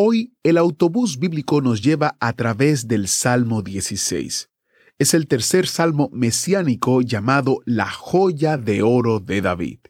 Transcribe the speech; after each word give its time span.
Hoy 0.00 0.32
el 0.44 0.58
autobús 0.58 1.18
bíblico 1.18 1.60
nos 1.60 1.82
lleva 1.82 2.16
a 2.20 2.32
través 2.32 2.86
del 2.86 3.08
Salmo 3.08 3.62
16. 3.62 4.48
Es 4.96 5.12
el 5.12 5.26
tercer 5.26 5.66
salmo 5.66 6.08
mesiánico 6.12 7.02
llamado 7.02 7.62
la 7.64 7.90
joya 7.90 8.56
de 8.58 8.82
oro 8.82 9.18
de 9.18 9.40
David. 9.40 9.80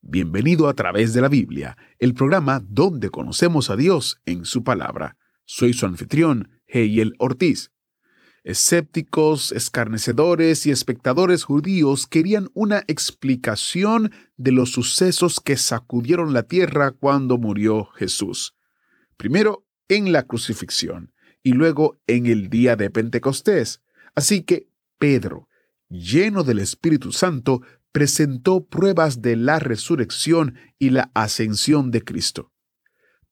Bienvenido 0.00 0.70
a 0.70 0.72
través 0.72 1.12
de 1.12 1.20
la 1.20 1.28
Biblia, 1.28 1.76
el 1.98 2.14
programa 2.14 2.64
donde 2.66 3.10
conocemos 3.10 3.68
a 3.68 3.76
Dios 3.76 4.22
en 4.24 4.46
su 4.46 4.64
palabra. 4.64 5.18
Soy 5.44 5.74
su 5.74 5.84
anfitrión, 5.84 6.48
Heyel 6.66 7.12
Ortiz. 7.18 7.72
Escépticos, 8.44 9.52
escarnecedores 9.52 10.64
y 10.64 10.70
espectadores 10.70 11.44
judíos 11.44 12.06
querían 12.06 12.48
una 12.54 12.84
explicación 12.86 14.12
de 14.38 14.52
los 14.52 14.72
sucesos 14.72 15.40
que 15.40 15.58
sacudieron 15.58 16.32
la 16.32 16.44
tierra 16.44 16.92
cuando 16.92 17.36
murió 17.36 17.90
Jesús. 17.96 18.54
Primero 19.22 19.64
en 19.86 20.10
la 20.10 20.24
crucifixión 20.24 21.12
y 21.44 21.52
luego 21.52 22.00
en 22.08 22.26
el 22.26 22.50
día 22.50 22.74
de 22.74 22.90
Pentecostés. 22.90 23.80
Así 24.16 24.42
que 24.42 24.66
Pedro, 24.98 25.48
lleno 25.88 26.42
del 26.42 26.58
Espíritu 26.58 27.12
Santo, 27.12 27.62
presentó 27.92 28.66
pruebas 28.66 29.22
de 29.22 29.36
la 29.36 29.60
resurrección 29.60 30.56
y 30.80 30.90
la 30.90 31.12
ascensión 31.14 31.92
de 31.92 32.02
Cristo 32.02 32.50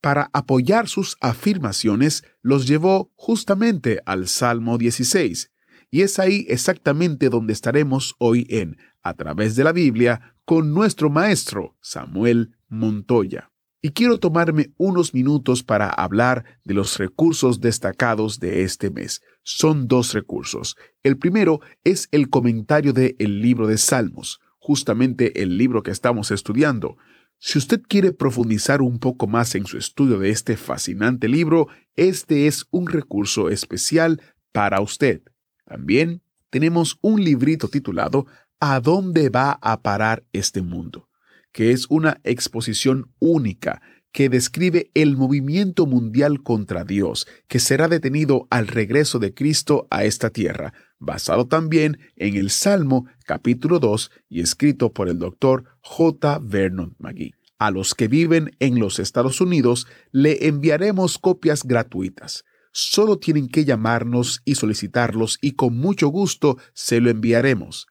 para 0.01 0.31
apoyar 0.33 0.89
sus 0.89 1.17
afirmaciones, 1.21 2.23
los 2.41 2.69
llevó 2.69 3.13
justamente 3.17 4.01
al 4.07 4.29
Salmo 4.29 4.79
16. 4.79 5.51
Y 5.91 6.03
es 6.03 6.21
ahí 6.21 6.47
exactamente 6.49 7.31
donde 7.31 7.53
estaremos 7.53 8.15
hoy 8.19 8.47
en 8.49 8.77
A 9.03 9.15
través 9.15 9.57
de 9.57 9.65
la 9.65 9.73
Biblia 9.73 10.37
con 10.45 10.73
nuestro 10.73 11.11
maestro 11.11 11.77
Samuel 11.81 12.57
Montoya. 12.69 13.50
Y 13.83 13.93
quiero 13.93 14.19
tomarme 14.19 14.73
unos 14.77 15.15
minutos 15.15 15.63
para 15.63 15.89
hablar 15.89 16.45
de 16.65 16.75
los 16.75 16.99
recursos 16.99 17.61
destacados 17.61 18.39
de 18.39 18.63
este 18.63 18.91
mes. 18.91 19.23
Son 19.43 19.89
dos 19.89 20.13
recursos. 20.13 20.77
El 21.03 21.17
primero 21.17 21.61
es 21.83 22.07
el 22.11 22.29
comentario 22.29 22.93
de 22.93 23.17
el 23.19 23.41
libro 23.41 23.67
de 23.67 23.79
Salmos, 23.79 24.41
justamente 24.59 25.43
el 25.43 25.57
libro 25.57 25.83
que 25.83 25.93
estamos 25.93 26.31
estudiando. 26.31 26.99
Si 27.39 27.57
usted 27.57 27.81
quiere 27.81 28.13
profundizar 28.13 28.83
un 28.83 28.99
poco 28.99 29.27
más 29.27 29.55
en 29.55 29.65
su 29.65 29.79
estudio 29.79 30.19
de 30.19 30.29
este 30.29 30.59
fascinante 30.59 31.27
libro, 31.27 31.69
este 31.97 32.47
es 32.47 32.67
un 32.71 32.87
recurso 32.87 33.49
especial 33.49 34.21
para 34.53 34.83
usted. 34.83 35.23
También 35.65 36.21
tenemos 36.51 36.99
un 37.01 37.25
librito 37.25 37.69
titulado 37.69 38.27
¿A 38.61 38.79
dónde 38.81 39.31
va 39.31 39.59
a 39.63 39.81
parar 39.81 40.23
este 40.35 40.61
mundo? 40.61 41.10
Que 41.53 41.73
es 41.73 41.87
una 41.89 42.21
exposición 42.25 43.13
única 43.19 43.83
que 44.13 44.29
describe 44.29 44.91
el 44.95 45.17
movimiento 45.17 45.87
mundial 45.87 46.43
contra 46.43 46.85
Dios, 46.85 47.27
que 47.47 47.61
será 47.61 47.89
detenido 47.89 48.47
al 48.51 48.67
regreso 48.67 49.19
de 49.19 49.35
Cristo 49.35 49.87
a 49.91 50.05
esta 50.05 50.31
tierra, 50.31 50.73
basado 50.99 51.47
también 51.47 51.99
en 52.17 52.37
el 52.37 52.51
Salmo 52.51 53.07
capítulo 53.25 53.79
2 53.79 54.11
y 54.29 54.41
escrito 54.41 54.93
por 54.93 55.09
el 55.09 55.19
doctor 55.19 55.65
J. 55.81 56.41
Vernon 56.43 56.97
McGee. 56.99 57.35
A 57.59 57.71
los 57.71 57.95
que 57.95 58.09
viven 58.09 58.57
en 58.59 58.81
los 58.81 58.99
Estados 58.99 59.41
Unidos 59.41 59.87
le 60.13 60.49
enviaremos 60.49 61.19
copias 61.19 61.63
gratuitas. 61.63 62.45
Solo 62.73 63.19
tienen 63.19 63.49
que 63.49 63.65
llamarnos 63.65 64.43
y 64.45 64.55
solicitarlos 64.55 65.39
y 65.41 65.53
con 65.53 65.77
mucho 65.77 66.09
gusto 66.09 66.57
se 66.73 67.01
lo 67.01 67.11
enviaremos. 67.11 67.87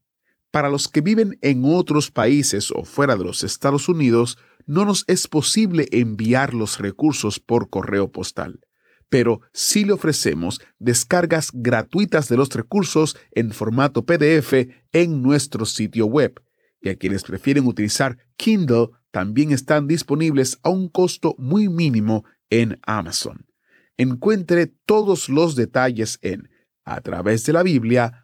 Para 0.51 0.71
los 0.71 0.89
que 0.89 1.03
viven 1.03 1.39
en 1.43 1.63
otros 1.65 2.11
países 2.11 2.73
o 2.75 2.85
fuera 2.85 3.17
de 3.17 3.25
los 3.25 3.45
Estados 3.45 3.89
Unidos, 3.89 4.39
no 4.67 4.85
nos 4.85 5.05
es 5.07 5.29
posible 5.29 5.89
enviar 5.93 6.53
los 6.55 6.79
recursos 6.79 7.39
por 7.41 7.69
correo 7.69 8.11
postal, 8.13 8.61
pero 9.09 9.41
sí 9.53 9.85
le 9.85 9.93
ofrecemos 9.93 10.61
descargas 10.79 11.51
gratuitas 11.53 12.29
de 12.29 12.37
los 12.37 12.51
recursos 12.51 13.17
en 13.33 13.53
formato 13.53 14.05
PDF 14.05 14.69
en 14.93 15.23
nuestro 15.23 15.67
sitio 15.67 16.07
web. 16.07 16.41
Y 16.81 16.91
a 16.91 16.97
quienes 16.97 17.25
prefieren 17.25 17.67
utilizar 17.67 18.19
Kindle, 18.37 18.91
también 19.19 19.51
están 19.51 19.89
disponibles 19.89 20.61
a 20.63 20.71
un 20.71 20.89
costo 20.89 21.35
muy 21.39 21.69
mínimo 21.69 22.25
en 22.51 22.79
Amazon. 22.87 23.49
Encuentre 23.97 24.69
todos 24.87 25.29
los 25.29 25.57
detalles 25.57 26.21
en 26.23 26.49
a 26.85 27.01
través 27.01 27.45
de 27.45 27.53
la 27.53 27.65
Biblia.org 27.65 28.23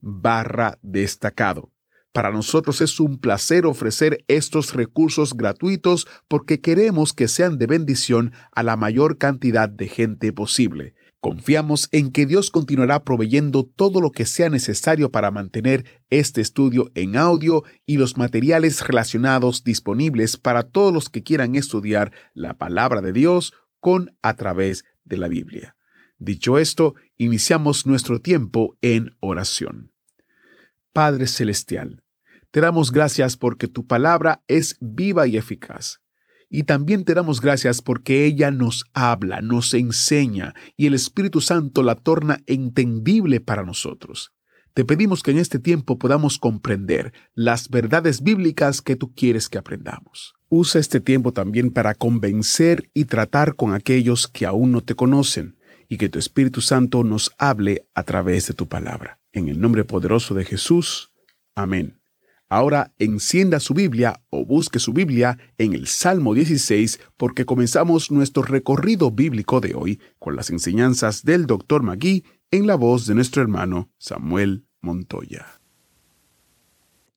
barra 0.00 0.78
destacado. 0.82 1.72
Para 2.12 2.30
nosotros 2.30 2.82
es 2.82 3.00
un 3.00 3.18
placer 3.18 3.64
ofrecer 3.64 4.22
estos 4.28 4.74
recursos 4.74 5.32
gratuitos 5.32 6.06
porque 6.28 6.60
queremos 6.60 7.14
que 7.14 7.26
sean 7.26 7.56
de 7.56 7.68
bendición 7.68 8.34
a 8.52 8.62
la 8.62 8.76
mayor 8.76 9.16
cantidad 9.16 9.70
de 9.70 9.88
gente 9.88 10.30
posible. 10.34 10.94
Confiamos 11.28 11.88
en 11.90 12.12
que 12.12 12.24
Dios 12.24 12.52
continuará 12.52 13.02
proveyendo 13.02 13.64
todo 13.64 14.00
lo 14.00 14.12
que 14.12 14.24
sea 14.26 14.48
necesario 14.48 15.10
para 15.10 15.32
mantener 15.32 15.84
este 16.08 16.40
estudio 16.40 16.92
en 16.94 17.16
audio 17.16 17.64
y 17.84 17.96
los 17.96 18.16
materiales 18.16 18.86
relacionados 18.86 19.64
disponibles 19.64 20.36
para 20.36 20.62
todos 20.62 20.94
los 20.94 21.08
que 21.08 21.24
quieran 21.24 21.56
estudiar 21.56 22.12
la 22.32 22.54
palabra 22.54 23.00
de 23.00 23.12
Dios 23.12 23.54
con 23.80 24.16
a 24.22 24.34
través 24.36 24.84
de 25.02 25.16
la 25.16 25.26
Biblia. 25.26 25.74
Dicho 26.18 26.58
esto, 26.58 26.94
iniciamos 27.16 27.86
nuestro 27.86 28.20
tiempo 28.20 28.76
en 28.80 29.16
oración. 29.18 29.90
Padre 30.92 31.26
Celestial, 31.26 32.04
te 32.52 32.60
damos 32.60 32.92
gracias 32.92 33.36
porque 33.36 33.66
tu 33.66 33.84
palabra 33.84 34.44
es 34.46 34.76
viva 34.78 35.26
y 35.26 35.36
eficaz. 35.36 36.00
Y 36.48 36.62
también 36.62 37.04
te 37.04 37.14
damos 37.14 37.40
gracias 37.40 37.82
porque 37.82 38.24
ella 38.24 38.50
nos 38.50 38.84
habla, 38.94 39.40
nos 39.40 39.74
enseña 39.74 40.54
y 40.76 40.86
el 40.86 40.94
Espíritu 40.94 41.40
Santo 41.40 41.82
la 41.82 41.96
torna 41.96 42.40
entendible 42.46 43.40
para 43.40 43.64
nosotros. 43.64 44.32
Te 44.76 44.84
pedimos 44.84 45.22
que 45.22 45.30
en 45.30 45.38
este 45.38 45.58
tiempo 45.58 45.98
podamos 45.98 46.38
comprender 46.38 47.12
las 47.34 47.70
verdades 47.70 48.22
bíblicas 48.22 48.82
que 48.82 48.94
tú 48.94 49.14
quieres 49.14 49.48
que 49.48 49.56
aprendamos. 49.56 50.34
Usa 50.50 50.80
este 50.80 51.00
tiempo 51.00 51.32
también 51.32 51.70
para 51.70 51.94
convencer 51.94 52.90
y 52.92 53.06
tratar 53.06 53.56
con 53.56 53.72
aquellos 53.72 54.28
que 54.28 54.44
aún 54.44 54.72
no 54.72 54.82
te 54.82 54.94
conocen 54.94 55.56
y 55.88 55.96
que 55.96 56.08
tu 56.08 56.18
Espíritu 56.18 56.60
Santo 56.60 57.04
nos 57.04 57.32
hable 57.38 57.86
a 57.94 58.02
través 58.02 58.46
de 58.48 58.54
tu 58.54 58.68
palabra. 58.68 59.18
En 59.32 59.48
el 59.48 59.60
nombre 59.60 59.84
poderoso 59.84 60.34
de 60.34 60.44
Jesús. 60.44 61.10
Amén. 61.54 61.95
Ahora 62.48 62.92
encienda 62.98 63.58
su 63.58 63.74
Biblia 63.74 64.22
o 64.30 64.44
busque 64.44 64.78
su 64.78 64.92
Biblia 64.92 65.36
en 65.58 65.72
el 65.72 65.88
Salmo 65.88 66.32
16 66.32 67.00
porque 67.16 67.44
comenzamos 67.44 68.12
nuestro 68.12 68.44
recorrido 68.44 69.10
bíblico 69.10 69.60
de 69.60 69.74
hoy 69.74 70.00
con 70.20 70.36
las 70.36 70.50
enseñanzas 70.50 71.24
del 71.24 71.46
Dr. 71.46 71.82
Magui 71.82 72.24
en 72.52 72.68
la 72.68 72.76
voz 72.76 73.06
de 73.06 73.16
nuestro 73.16 73.42
hermano 73.42 73.90
Samuel 73.98 74.64
Montoya. 74.80 75.60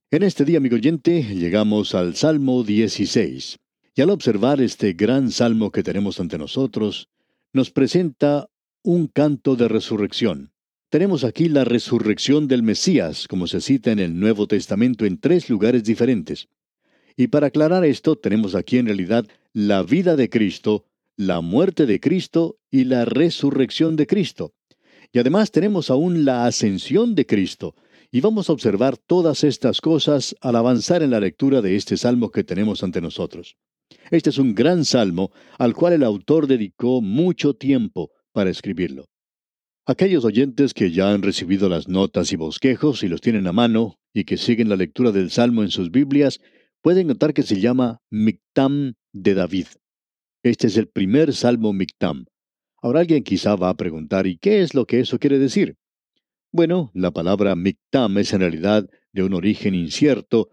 En 0.09 0.23
este 0.23 0.45
día, 0.45 0.57
amigo 0.57 0.75
oyente, 0.75 1.21
llegamos 1.21 1.93
al 1.93 2.15
Salmo 2.15 2.63
16. 2.63 3.59
Y 3.93 4.01
al 4.01 4.09
observar 4.09 4.59
este 4.59 4.93
gran 4.93 5.29
salmo 5.29 5.69
que 5.71 5.83
tenemos 5.83 6.19
ante 6.19 6.39
nosotros, 6.39 7.09
nos 7.53 7.69
presenta 7.69 8.47
un 8.81 9.05
canto 9.05 9.55
de 9.55 9.67
resurrección. 9.67 10.51
Tenemos 10.89 11.23
aquí 11.23 11.49
la 11.49 11.65
resurrección 11.65 12.47
del 12.47 12.63
Mesías, 12.63 13.27
como 13.27 13.45
se 13.45 13.61
cita 13.61 13.91
en 13.91 13.99
el 13.99 14.19
Nuevo 14.19 14.47
Testamento 14.47 15.05
en 15.05 15.19
tres 15.19 15.47
lugares 15.47 15.83
diferentes. 15.83 16.47
Y 17.15 17.27
para 17.27 17.47
aclarar 17.47 17.85
esto, 17.85 18.15
tenemos 18.15 18.55
aquí 18.55 18.79
en 18.79 18.87
realidad 18.87 19.27
la 19.53 19.83
vida 19.83 20.15
de 20.15 20.31
Cristo, 20.31 20.85
la 21.15 21.41
muerte 21.41 21.85
de 21.85 21.99
Cristo 21.99 22.57
y 22.71 22.85
la 22.85 23.05
resurrección 23.05 23.97
de 23.97 24.07
Cristo. 24.07 24.55
Y 25.13 25.19
además 25.19 25.51
tenemos 25.51 25.91
aún 25.91 26.25
la 26.25 26.47
ascensión 26.47 27.13
de 27.13 27.27
Cristo. 27.27 27.75
Y 28.11 28.21
vamos 28.21 28.49
a 28.49 28.53
observar 28.53 28.97
todas 28.97 29.43
estas 29.43 29.81
cosas 29.81 30.35
al 30.41 30.55
avanzar 30.55 31.03
en 31.03 31.11
la 31.11 31.19
lectura 31.19 31.61
de 31.61 31.75
este 31.75 31.97
salmo 31.97 32.31
que 32.31 32.43
tenemos 32.43 32.81
ante 32.81 32.99
nosotros. 32.99 33.57
Este 34.09 34.31
es 34.31 34.39
un 34.39 34.55
gran 34.55 34.85
salmo 34.85 35.31
al 35.59 35.75
cual 35.75 35.93
el 35.93 36.03
autor 36.03 36.47
dedicó 36.47 36.99
mucho 36.99 37.53
tiempo 37.53 38.09
para 38.31 38.49
escribirlo. 38.49 39.05
Aquellos 39.89 40.23
oyentes 40.23 40.75
que 40.75 40.91
ya 40.91 41.11
han 41.11 41.23
recibido 41.23 41.67
las 41.67 41.87
notas 41.87 42.31
y 42.31 42.35
bosquejos 42.35 43.01
y 43.01 43.07
los 43.07 43.21
tienen 43.21 43.47
a 43.47 43.53
mano 43.53 43.97
y 44.13 44.23
que 44.23 44.37
siguen 44.37 44.69
la 44.69 44.75
lectura 44.75 45.11
del 45.11 45.31
salmo 45.31 45.63
en 45.63 45.71
sus 45.71 45.89
Biblias, 45.89 46.41
pueden 46.83 47.07
notar 47.07 47.33
que 47.33 47.41
se 47.41 47.59
llama 47.59 47.99
Mictam 48.11 48.93
de 49.13 49.33
David. 49.33 49.65
Este 50.43 50.67
es 50.67 50.77
el 50.77 50.89
primer 50.89 51.33
salmo 51.33 51.73
Mictam. 51.73 52.25
Ahora 52.83 52.99
alguien 52.99 53.23
quizá 53.23 53.55
va 53.55 53.69
a 53.69 53.77
preguntar, 53.77 54.27
¿y 54.27 54.37
qué 54.37 54.61
es 54.61 54.75
lo 54.75 54.85
que 54.85 54.99
eso 54.99 55.17
quiere 55.17 55.39
decir? 55.39 55.75
Bueno, 56.51 56.91
la 56.93 57.09
palabra 57.09 57.55
Mictam 57.55 58.15
es 58.19 58.31
en 58.31 58.41
realidad 58.41 58.87
de 59.11 59.23
un 59.23 59.33
origen 59.33 59.73
incierto, 59.73 60.49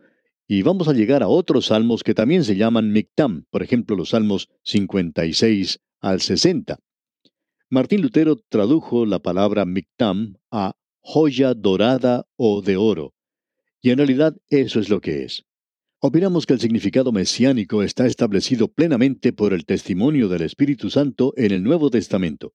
y 0.49 0.63
vamos 0.63 0.89
a 0.89 0.95
llegar 0.95 1.23
a 1.23 1.29
otros 1.29 1.67
salmos 1.67 2.03
que 2.03 2.15
también 2.15 2.43
se 2.43 2.57
llaman 2.57 2.91
Mictam, 2.91 3.45
por 3.51 3.63
ejemplo 3.63 3.97
los 3.97 4.09
salmos 4.09 4.49
56 4.63 5.79
al 6.01 6.23
60. 6.23 6.79
Martín 7.69 8.01
Lutero 8.01 8.37
tradujo 8.49 9.07
la 9.07 9.19
palabra 9.19 9.65
Mictam 9.65 10.37
a 10.53 10.77
joya 11.01 11.53
dorada 11.53 12.25
o 12.37 12.63
de 12.63 12.77
oro, 12.77 13.13
y 13.83 13.91
en 13.91 13.99
realidad 13.99 14.37
eso 14.49 14.79
es 14.79 14.89
lo 14.89 15.01
que 15.01 15.25
es. 15.25 15.43
Opinamos 15.99 16.47
que 16.47 16.53
el 16.53 16.61
significado 16.61 17.11
mesiánico 17.11 17.83
está 17.83 18.07
establecido 18.07 18.69
plenamente 18.69 19.33
por 19.33 19.53
el 19.53 19.65
testimonio 19.65 20.29
del 20.29 20.43
Espíritu 20.43 20.91
Santo 20.91 21.33
en 21.37 21.51
el 21.51 21.65
Nuevo 21.65 21.91
Testamento. 21.91 22.55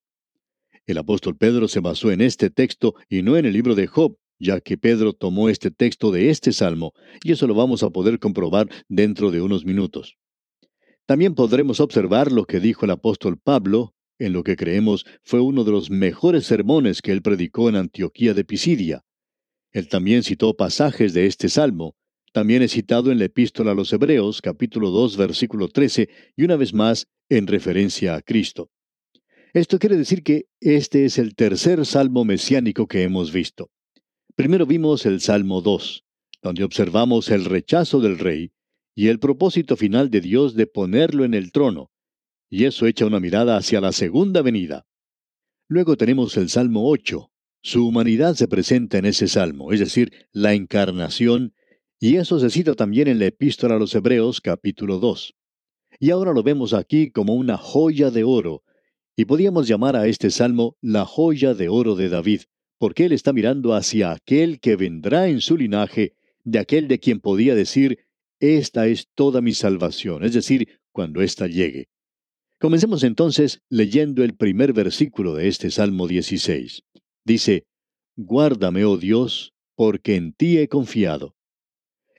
El 0.86 0.96
apóstol 0.96 1.36
Pedro 1.36 1.68
se 1.68 1.80
basó 1.80 2.10
en 2.10 2.22
este 2.22 2.48
texto 2.48 2.94
y 3.10 3.20
no 3.20 3.36
en 3.36 3.44
el 3.44 3.52
libro 3.52 3.74
de 3.74 3.88
Job, 3.88 4.16
ya 4.38 4.62
que 4.62 4.78
Pedro 4.78 5.12
tomó 5.12 5.50
este 5.50 5.70
texto 5.70 6.10
de 6.10 6.30
este 6.30 6.52
salmo, 6.52 6.94
y 7.22 7.32
eso 7.32 7.46
lo 7.46 7.54
vamos 7.54 7.82
a 7.82 7.90
poder 7.90 8.18
comprobar 8.18 8.66
dentro 8.88 9.30
de 9.30 9.42
unos 9.42 9.66
minutos. 9.66 10.16
También 11.04 11.34
podremos 11.34 11.80
observar 11.80 12.32
lo 12.32 12.46
que 12.46 12.60
dijo 12.60 12.86
el 12.86 12.92
apóstol 12.92 13.38
Pablo, 13.38 13.94
en 14.26 14.32
lo 14.32 14.42
que 14.42 14.56
creemos 14.56 15.04
fue 15.22 15.40
uno 15.40 15.64
de 15.64 15.72
los 15.72 15.90
mejores 15.90 16.46
sermones 16.46 17.02
que 17.02 17.12
él 17.12 17.22
predicó 17.22 17.68
en 17.68 17.76
Antioquía 17.76 18.34
de 18.34 18.44
Pisidia. 18.44 19.04
Él 19.72 19.88
también 19.88 20.22
citó 20.22 20.54
pasajes 20.54 21.14
de 21.14 21.26
este 21.26 21.48
salmo, 21.48 21.96
también 22.32 22.62
es 22.62 22.72
citado 22.72 23.12
en 23.12 23.18
la 23.18 23.26
epístola 23.26 23.72
a 23.72 23.74
los 23.74 23.92
Hebreos, 23.92 24.40
capítulo 24.40 24.90
2, 24.90 25.18
versículo 25.18 25.68
13, 25.68 26.08
y 26.34 26.44
una 26.44 26.56
vez 26.56 26.72
más 26.72 27.08
en 27.28 27.46
referencia 27.46 28.14
a 28.14 28.22
Cristo. 28.22 28.70
Esto 29.52 29.78
quiere 29.78 29.98
decir 29.98 30.22
que 30.22 30.46
este 30.60 31.04
es 31.04 31.18
el 31.18 31.34
tercer 31.34 31.84
salmo 31.84 32.24
mesiánico 32.24 32.86
que 32.86 33.02
hemos 33.02 33.32
visto. 33.32 33.70
Primero 34.34 34.64
vimos 34.64 35.04
el 35.04 35.20
Salmo 35.20 35.60
2, 35.60 36.06
donde 36.40 36.64
observamos 36.64 37.28
el 37.28 37.44
rechazo 37.44 38.00
del 38.00 38.18
rey 38.18 38.52
y 38.94 39.08
el 39.08 39.18
propósito 39.18 39.76
final 39.76 40.10
de 40.10 40.22
Dios 40.22 40.54
de 40.54 40.66
ponerlo 40.66 41.26
en 41.26 41.34
el 41.34 41.52
trono, 41.52 41.91
y 42.52 42.66
eso 42.66 42.86
echa 42.86 43.06
una 43.06 43.18
mirada 43.18 43.56
hacia 43.56 43.80
la 43.80 43.92
segunda 43.92 44.42
venida. 44.42 44.86
Luego 45.68 45.96
tenemos 45.96 46.36
el 46.36 46.50
Salmo 46.50 46.86
8. 46.86 47.32
Su 47.62 47.88
humanidad 47.88 48.34
se 48.34 48.46
presenta 48.46 48.98
en 48.98 49.06
ese 49.06 49.26
salmo, 49.26 49.72
es 49.72 49.80
decir, 49.80 50.12
la 50.32 50.52
encarnación, 50.52 51.54
y 51.98 52.16
eso 52.16 52.38
se 52.38 52.50
cita 52.50 52.74
también 52.74 53.08
en 53.08 53.18
la 53.18 53.24
epístola 53.24 53.76
a 53.76 53.78
los 53.78 53.94
Hebreos 53.94 54.42
capítulo 54.42 54.98
2. 54.98 55.34
Y 55.98 56.10
ahora 56.10 56.34
lo 56.34 56.42
vemos 56.42 56.74
aquí 56.74 57.10
como 57.10 57.36
una 57.36 57.56
joya 57.56 58.10
de 58.10 58.22
oro, 58.22 58.64
y 59.16 59.24
podíamos 59.24 59.66
llamar 59.66 59.96
a 59.96 60.06
este 60.06 60.30
salmo 60.30 60.76
la 60.82 61.06
joya 61.06 61.54
de 61.54 61.70
oro 61.70 61.94
de 61.94 62.10
David, 62.10 62.42
porque 62.76 63.06
él 63.06 63.12
está 63.12 63.32
mirando 63.32 63.72
hacia 63.72 64.12
aquel 64.12 64.60
que 64.60 64.76
vendrá 64.76 65.26
en 65.28 65.40
su 65.40 65.56
linaje, 65.56 66.16
de 66.44 66.58
aquel 66.58 66.86
de 66.86 67.00
quien 67.00 67.20
podía 67.20 67.54
decir, 67.54 68.00
esta 68.40 68.88
es 68.88 69.08
toda 69.14 69.40
mi 69.40 69.54
salvación, 69.54 70.22
es 70.22 70.34
decir, 70.34 70.68
cuando 70.92 71.22
ésta 71.22 71.46
llegue. 71.46 71.88
Comencemos 72.62 73.02
entonces 73.02 73.60
leyendo 73.70 74.22
el 74.22 74.36
primer 74.36 74.72
versículo 74.72 75.34
de 75.34 75.48
este 75.48 75.72
Salmo 75.72 76.06
16. 76.06 76.84
Dice, 77.24 77.66
Guárdame, 78.14 78.84
oh 78.84 78.96
Dios, 78.96 79.52
porque 79.74 80.14
en 80.14 80.32
ti 80.32 80.58
he 80.58 80.68
confiado. 80.68 81.34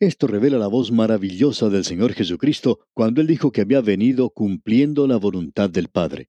Esto 0.01 0.27
revela 0.27 0.57
la 0.57 0.67
voz 0.67 0.91
maravillosa 0.91 1.69
del 1.69 1.85
Señor 1.85 2.11
Jesucristo 2.11 2.81
cuando 2.93 3.21
Él 3.21 3.27
dijo 3.27 3.53
que 3.53 3.61
había 3.61 3.79
venido 3.79 4.31
cumpliendo 4.31 5.07
la 5.07 5.15
voluntad 5.15 5.69
del 5.69 5.87
Padre. 5.87 6.27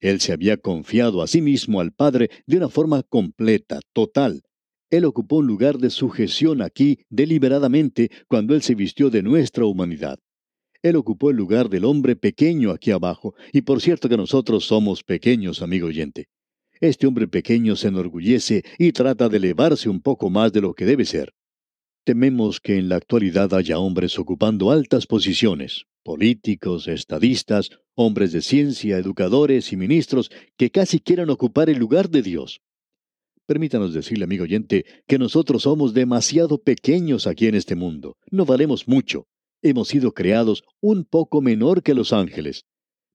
Él 0.00 0.22
se 0.22 0.32
había 0.32 0.56
confiado 0.56 1.20
a 1.20 1.26
sí 1.26 1.42
mismo 1.42 1.80
al 1.82 1.92
Padre 1.92 2.30
de 2.46 2.56
una 2.56 2.70
forma 2.70 3.02
completa, 3.02 3.80
total. 3.92 4.40
Él 4.88 5.04
ocupó 5.04 5.36
un 5.36 5.46
lugar 5.46 5.76
de 5.76 5.90
sujeción 5.90 6.62
aquí 6.62 7.00
deliberadamente 7.10 8.10
cuando 8.26 8.54
Él 8.54 8.62
se 8.62 8.74
vistió 8.74 9.10
de 9.10 9.22
nuestra 9.22 9.66
humanidad. 9.66 10.18
Él 10.84 10.96
ocupó 10.96 11.30
el 11.30 11.36
lugar 11.38 11.70
del 11.70 11.86
hombre 11.86 12.14
pequeño 12.14 12.70
aquí 12.70 12.90
abajo, 12.90 13.34
y 13.54 13.62
por 13.62 13.80
cierto 13.80 14.06
que 14.06 14.18
nosotros 14.18 14.66
somos 14.66 15.02
pequeños, 15.02 15.62
amigo 15.62 15.86
oyente. 15.86 16.26
Este 16.78 17.06
hombre 17.06 17.26
pequeño 17.26 17.74
se 17.74 17.88
enorgullece 17.88 18.64
y 18.78 18.92
trata 18.92 19.30
de 19.30 19.38
elevarse 19.38 19.88
un 19.88 20.02
poco 20.02 20.28
más 20.28 20.52
de 20.52 20.60
lo 20.60 20.74
que 20.74 20.84
debe 20.84 21.06
ser. 21.06 21.32
Tememos 22.04 22.60
que 22.60 22.76
en 22.76 22.90
la 22.90 22.96
actualidad 22.96 23.54
haya 23.54 23.78
hombres 23.78 24.18
ocupando 24.18 24.70
altas 24.70 25.06
posiciones, 25.06 25.86
políticos, 26.02 26.86
estadistas, 26.86 27.70
hombres 27.94 28.32
de 28.32 28.42
ciencia, 28.42 28.98
educadores 28.98 29.72
y 29.72 29.78
ministros 29.78 30.30
que 30.58 30.68
casi 30.68 31.00
quieran 31.00 31.30
ocupar 31.30 31.70
el 31.70 31.78
lugar 31.78 32.10
de 32.10 32.20
Dios. 32.20 32.60
Permítanos 33.46 33.94
decirle, 33.94 34.24
amigo 34.24 34.44
oyente, 34.44 34.84
que 35.06 35.18
nosotros 35.18 35.62
somos 35.62 35.94
demasiado 35.94 36.58
pequeños 36.58 37.26
aquí 37.26 37.46
en 37.46 37.54
este 37.54 37.74
mundo. 37.74 38.18
No 38.30 38.44
valemos 38.44 38.86
mucho. 38.86 39.24
Hemos 39.66 39.88
sido 39.88 40.12
creados 40.12 40.62
un 40.82 41.06
poco 41.06 41.40
menor 41.40 41.82
que 41.82 41.94
los 41.94 42.12
ángeles. 42.12 42.66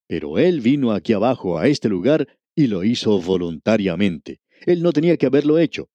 Pero 0.08 0.40
Él 0.40 0.62
vino 0.62 0.94
aquí 0.94 1.14
abajo, 1.14 1.60
a 1.60 1.68
este 1.68 1.90
lugar, 1.90 2.28
y 2.56 2.66
lo 2.66 2.84
hizo 2.84 3.22
voluntariamente. 3.22 4.40
Él 4.66 4.82
no 4.82 4.92
tenía 4.92 5.16
que 5.18 5.28
haberlo 5.28 5.60
hecho. 5.60 5.90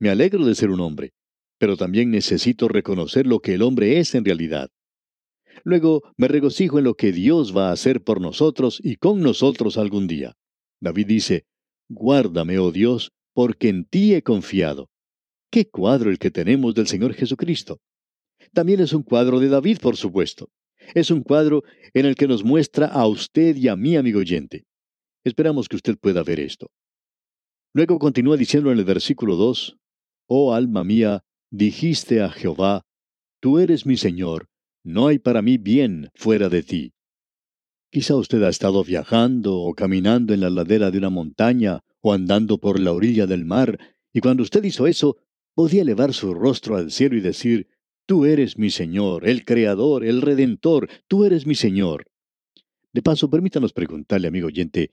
Me 0.00 0.08
alegro 0.08 0.46
de 0.46 0.54
ser 0.54 0.70
un 0.70 0.80
hombre, 0.80 1.12
pero 1.58 1.76
también 1.76 2.10
necesito 2.10 2.68
reconocer 2.68 3.26
lo 3.26 3.40
que 3.40 3.52
el 3.52 3.60
hombre 3.60 3.98
es 3.98 4.14
en 4.14 4.24
realidad. 4.24 4.70
Luego 5.62 6.02
me 6.16 6.28
regocijo 6.28 6.78
en 6.78 6.84
lo 6.84 6.94
que 6.94 7.12
Dios 7.12 7.54
va 7.54 7.68
a 7.68 7.72
hacer 7.72 8.02
por 8.02 8.22
nosotros 8.22 8.80
y 8.82 8.96
con 8.96 9.20
nosotros 9.20 9.76
algún 9.76 10.06
día. 10.06 10.38
David 10.80 11.06
dice, 11.06 11.44
Guárdame, 11.90 12.58
oh 12.58 12.72
Dios, 12.72 13.12
porque 13.34 13.68
en 13.68 13.84
ti 13.84 14.14
he 14.14 14.22
confiado. 14.22 14.88
Qué 15.50 15.68
cuadro 15.68 16.08
el 16.08 16.18
que 16.18 16.30
tenemos 16.30 16.74
del 16.74 16.86
Señor 16.86 17.12
Jesucristo. 17.12 17.78
También 18.56 18.80
es 18.80 18.94
un 18.94 19.02
cuadro 19.02 19.38
de 19.38 19.50
David, 19.50 19.80
por 19.82 19.98
supuesto. 19.98 20.48
Es 20.94 21.10
un 21.10 21.22
cuadro 21.22 21.62
en 21.92 22.06
el 22.06 22.14
que 22.14 22.26
nos 22.26 22.42
muestra 22.42 22.86
a 22.86 23.06
usted 23.06 23.54
y 23.54 23.68
a 23.68 23.76
mí, 23.76 23.96
amigo 23.96 24.20
oyente. 24.20 24.64
Esperamos 25.24 25.68
que 25.68 25.76
usted 25.76 25.98
pueda 25.98 26.22
ver 26.22 26.40
esto. 26.40 26.70
Luego 27.74 27.98
continúa 27.98 28.38
diciendo 28.38 28.72
en 28.72 28.78
el 28.78 28.86
versículo 28.86 29.36
2, 29.36 29.76
Oh 30.26 30.54
alma 30.54 30.84
mía, 30.84 31.22
dijiste 31.50 32.22
a 32.22 32.30
Jehová, 32.30 32.86
Tú 33.40 33.58
eres 33.58 33.84
mi 33.84 33.98
Señor, 33.98 34.48
no 34.82 35.08
hay 35.08 35.18
para 35.18 35.42
mí 35.42 35.58
bien 35.58 36.08
fuera 36.14 36.48
de 36.48 36.62
ti. 36.62 36.94
Quizá 37.90 38.16
usted 38.16 38.42
ha 38.42 38.48
estado 38.48 38.82
viajando 38.82 39.54
o 39.58 39.74
caminando 39.74 40.32
en 40.32 40.40
la 40.40 40.48
ladera 40.48 40.90
de 40.90 40.96
una 40.96 41.10
montaña 41.10 41.80
o 42.00 42.14
andando 42.14 42.56
por 42.56 42.80
la 42.80 42.92
orilla 42.92 43.26
del 43.26 43.44
mar, 43.44 43.78
y 44.14 44.20
cuando 44.20 44.42
usted 44.42 44.64
hizo 44.64 44.86
eso, 44.86 45.18
podía 45.54 45.82
elevar 45.82 46.14
su 46.14 46.32
rostro 46.32 46.76
al 46.76 46.90
cielo 46.90 47.18
y 47.18 47.20
decir, 47.20 47.68
Tú 48.06 48.24
eres 48.24 48.56
mi 48.56 48.70
Señor, 48.70 49.28
el 49.28 49.44
Creador, 49.44 50.04
el 50.04 50.22
Redentor, 50.22 50.88
tú 51.08 51.24
eres 51.24 51.46
mi 51.46 51.54
Señor. 51.54 52.06
De 52.92 53.02
paso, 53.02 53.28
permítanos 53.28 53.72
preguntarle, 53.72 54.28
amigo 54.28 54.46
oyente, 54.46 54.90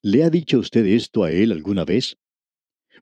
¿le 0.00 0.24
ha 0.24 0.30
dicho 0.30 0.58
usted 0.58 0.86
esto 0.86 1.24
a 1.24 1.32
él 1.32 1.52
alguna 1.52 1.84
vez? 1.84 2.16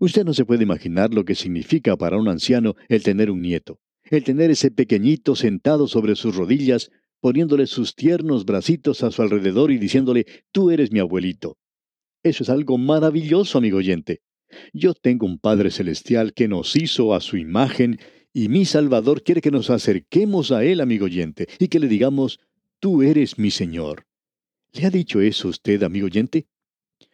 Usted 0.00 0.24
no 0.24 0.34
se 0.34 0.44
puede 0.44 0.64
imaginar 0.64 1.12
lo 1.12 1.24
que 1.24 1.34
significa 1.34 1.96
para 1.96 2.16
un 2.16 2.28
anciano 2.28 2.74
el 2.88 3.02
tener 3.02 3.30
un 3.30 3.42
nieto 3.42 3.78
el 4.10 4.24
tener 4.24 4.50
ese 4.50 4.70
pequeñito 4.70 5.36
sentado 5.36 5.86
sobre 5.86 6.16
sus 6.16 6.34
rodillas, 6.34 6.90
poniéndole 7.20 7.66
sus 7.66 7.94
tiernos 7.94 8.44
bracitos 8.44 9.02
a 9.02 9.10
su 9.10 9.22
alrededor 9.22 9.70
y 9.70 9.78
diciéndole, 9.78 10.26
tú 10.52 10.70
eres 10.70 10.90
mi 10.90 10.98
abuelito. 10.98 11.58
Eso 12.22 12.42
es 12.42 12.50
algo 12.50 12.76
maravilloso, 12.76 13.58
amigo 13.58 13.78
oyente. 13.78 14.20
Yo 14.72 14.94
tengo 14.94 15.26
un 15.26 15.38
Padre 15.38 15.70
Celestial 15.70 16.34
que 16.34 16.48
nos 16.48 16.74
hizo 16.74 17.14
a 17.14 17.20
su 17.20 17.36
imagen 17.36 17.98
y 18.32 18.48
mi 18.48 18.64
Salvador 18.64 19.22
quiere 19.22 19.40
que 19.40 19.50
nos 19.50 19.70
acerquemos 19.70 20.52
a 20.52 20.64
Él, 20.64 20.80
amigo 20.80 21.06
oyente, 21.06 21.48
y 21.58 21.68
que 21.68 21.80
le 21.80 21.88
digamos, 21.88 22.40
tú 22.78 23.02
eres 23.02 23.38
mi 23.38 23.50
Señor. 23.50 24.06
¿Le 24.72 24.86
ha 24.86 24.90
dicho 24.90 25.20
eso 25.20 25.48
usted, 25.48 25.82
amigo 25.82 26.06
oyente? 26.06 26.46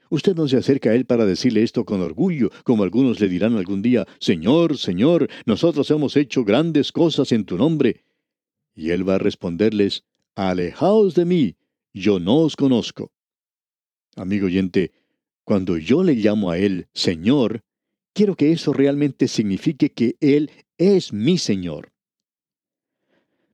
Usted 0.08 0.36
no 0.36 0.46
se 0.46 0.56
acerca 0.56 0.90
a 0.90 0.94
Él 0.94 1.06
para 1.06 1.26
decirle 1.26 1.62
esto 1.62 1.84
con 1.84 2.00
orgullo, 2.00 2.50
como 2.64 2.82
algunos 2.82 3.18
le 3.18 3.28
dirán 3.28 3.56
algún 3.56 3.82
día, 3.82 4.06
Señor, 4.20 4.78
Señor, 4.78 5.28
nosotros 5.46 5.90
hemos 5.90 6.16
hecho 6.16 6.44
grandes 6.44 6.92
cosas 6.92 7.32
en 7.32 7.44
tu 7.44 7.56
nombre. 7.56 8.04
Y 8.74 8.90
Él 8.90 9.08
va 9.08 9.16
a 9.16 9.18
responderles, 9.18 10.04
Alejaos 10.34 11.14
de 11.14 11.24
mí, 11.24 11.56
yo 11.94 12.20
no 12.20 12.40
os 12.40 12.56
conozco. 12.56 13.10
Amigo 14.16 14.46
oyente, 14.46 14.92
cuando 15.44 15.78
yo 15.78 16.04
le 16.04 16.14
llamo 16.14 16.50
a 16.50 16.58
Él 16.58 16.88
Señor, 16.92 17.62
quiero 18.16 18.34
que 18.34 18.50
eso 18.50 18.72
realmente 18.72 19.28
signifique 19.28 19.92
que 19.92 20.16
Él 20.20 20.50
es 20.78 21.12
mi 21.12 21.36
Señor. 21.36 21.92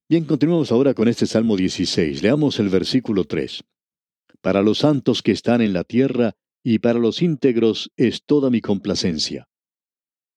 Bien, 0.09 0.25
continuemos 0.25 0.71
ahora 0.71 0.95
con 0.95 1.09
este 1.09 1.27
Salmo 1.27 1.57
16. 1.57 2.23
Leamos 2.23 2.61
el 2.61 2.69
versículo 2.69 3.25
3. 3.25 3.65
Para 4.41 4.63
los 4.63 4.79
santos 4.79 5.21
que 5.21 5.33
están 5.33 5.63
en 5.63 5.73
la 5.73 5.83
tierra 5.83 6.35
y 6.63 6.79
para 6.79 7.01
los 7.01 7.23
íntegros 7.23 7.91
es 7.97 8.23
toda 8.25 8.51
mi 8.51 8.61
complacencia. 8.61 9.49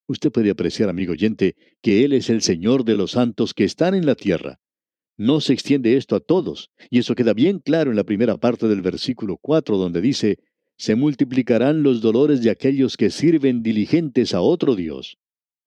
Usted 0.08 0.32
puede 0.32 0.50
apreciar, 0.50 0.90
amigo 0.90 1.12
oyente, 1.12 1.56
que 1.84 2.04
Él 2.04 2.14
es 2.14 2.32
el 2.32 2.42
Señor 2.42 2.84
de 2.84 2.98
los 2.98 3.12
santos 3.12 3.54
que 3.54 3.64
están 3.64 3.94
en 3.94 4.08
la 4.08 4.16
tierra. 4.16 4.60
No 5.18 5.40
se 5.40 5.54
extiende 5.54 5.98
esto 5.98 6.16
a 6.16 6.20
todos, 6.20 6.72
y 6.90 6.98
eso 6.98 7.14
queda 7.14 7.34
bien 7.34 7.60
claro 7.60 7.92
en 7.92 7.96
la 7.96 8.04
primera 8.04 8.38
parte 8.38 8.68
del 8.68 8.82
versículo 8.82 9.38
4, 9.38 9.78
donde 9.78 10.02
dice, 10.02 10.40
se 10.78 10.96
multiplicarán 10.96 11.84
los 11.84 12.02
dolores 12.02 12.42
de 12.42 12.50
aquellos 12.50 12.98
que 12.98 13.10
sirven 13.10 13.64
diligentes 13.64 14.34
a 14.34 14.42
otro 14.42 14.76
Dios. 14.76 15.18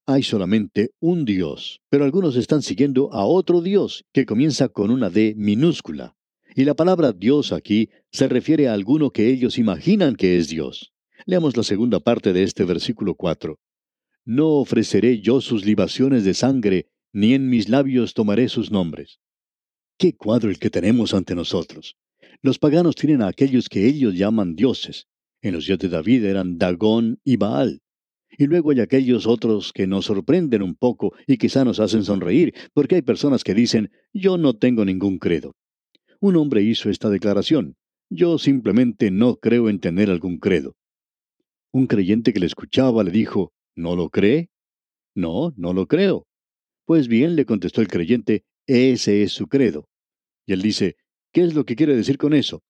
Hay 0.07 0.23
solamente 0.23 0.93
un 1.01 1.25
Dios, 1.25 1.81
pero 1.91 2.05
algunos 2.05 2.37
están 2.37 2.63
siguiendo 2.63 3.13
a 3.13 3.25
otro 3.25 3.61
Dios, 3.61 4.05
que 4.13 4.27
comienza 4.27 4.69
con 4.69 4.91
una 4.91 5.11
D 5.11 5.35
minúscula. 5.37 6.17
Y 6.55 6.65
la 6.65 6.75
palabra 6.75 7.13
Dios 7.13 7.53
aquí 7.53 7.91
se 8.11 8.27
refiere 8.27 8.69
a 8.69 8.73
alguno 8.73 9.11
que 9.11 9.29
ellos 9.29 9.59
imaginan 9.59 10.17
que 10.17 10.39
es 10.39 10.49
Dios. 10.49 10.93
Leamos 11.27 11.57
la 11.57 11.63
segunda 11.63 12.01
parte 12.01 12.33
de 12.33 12.43
este 12.43 12.65
versículo 12.65 13.15
4. 13.15 13.59
No 14.25 14.49
ofreceré 14.57 15.21
yo 15.21 15.41
sus 15.41 15.65
libaciones 15.65 16.25
de 16.25 16.35
sangre, 16.35 16.89
ni 17.13 17.35
en 17.35 17.49
mis 17.49 17.69
labios 17.69 18.15
tomaré 18.15 18.49
sus 18.49 18.71
nombres. 18.71 19.21
Qué 19.99 20.15
cuadro 20.15 20.51
el 20.51 20.59
que 20.59 20.71
tenemos 20.71 21.13
ante 21.13 21.35
nosotros. 21.35 21.97
Los 22.41 22.59
paganos 22.59 22.95
tienen 22.95 23.23
a 23.23 23.29
aquellos 23.29 23.69
que 23.69 23.87
ellos 23.87 24.15
llaman 24.15 24.55
dioses. 24.55 25.09
En 25.43 25.55
los 25.55 25.67
días 25.67 25.79
de 25.81 25.89
David 25.89 26.25
eran 26.25 26.57
Dagón 26.57 27.21
y 27.25 27.37
Baal. 27.37 27.81
Y 28.37 28.47
luego 28.47 28.71
hay 28.71 28.81
aquellos 28.81 29.27
otros 29.27 29.73
que 29.73 29.89
nos 29.89 30.05
sorprenden 30.05 30.63
un 30.63 30.77
poco 30.77 31.13
y 31.27 31.39
quizá 31.39 31.65
nos 31.65 31.81
hacen 31.81 32.05
sonreír, 32.05 32.55
porque 32.75 32.97
hay 32.97 33.03
personas 33.03 33.43
que 33.43 33.55
dicen, 33.55 33.91
yo 34.13 34.39
no 34.39 34.57
tengo 34.57 34.85
ningún 34.85 35.19
credo. 35.19 35.57
Un 36.21 36.37
hombre 36.37 36.63
hizo 36.63 36.91
esta 36.91 37.11
declaración, 37.11 37.77
yo 38.11 38.39
simplemente 38.39 39.11
no 39.11 39.37
creo 39.37 39.69
en 39.69 39.81
tener 39.81 40.09
algún 40.09 40.39
credo. 40.39 40.77
Un 41.73 41.87
creyente 41.87 42.33
que 42.33 42.41
le 42.41 42.47
escuchaba 42.47 43.03
le 43.03 43.11
dijo, 43.11 43.53
¿no 43.75 43.97
lo 43.97 44.11
cree? 44.11 44.49
No, 45.15 45.53
no 45.57 45.73
lo 45.73 45.87
creo. 45.87 46.27
Pues 46.87 47.09
bien, 47.09 47.35
le 47.35 47.45
contestó 47.45 47.81
el 47.81 47.89
creyente, 47.89 48.45
ese 48.67 49.23
es 49.23 49.33
su 49.33 49.49
credo. 49.49 49.89
Y 50.47 50.53
él 50.53 50.63
dice, 50.63 50.97
¿qué 51.33 51.43
es 51.43 51.55
lo 51.55 51.65
que 51.65 51.77
quiere 51.77 51.97
decir 51.97 52.19
con 52.19 52.35
eso? 52.35 52.63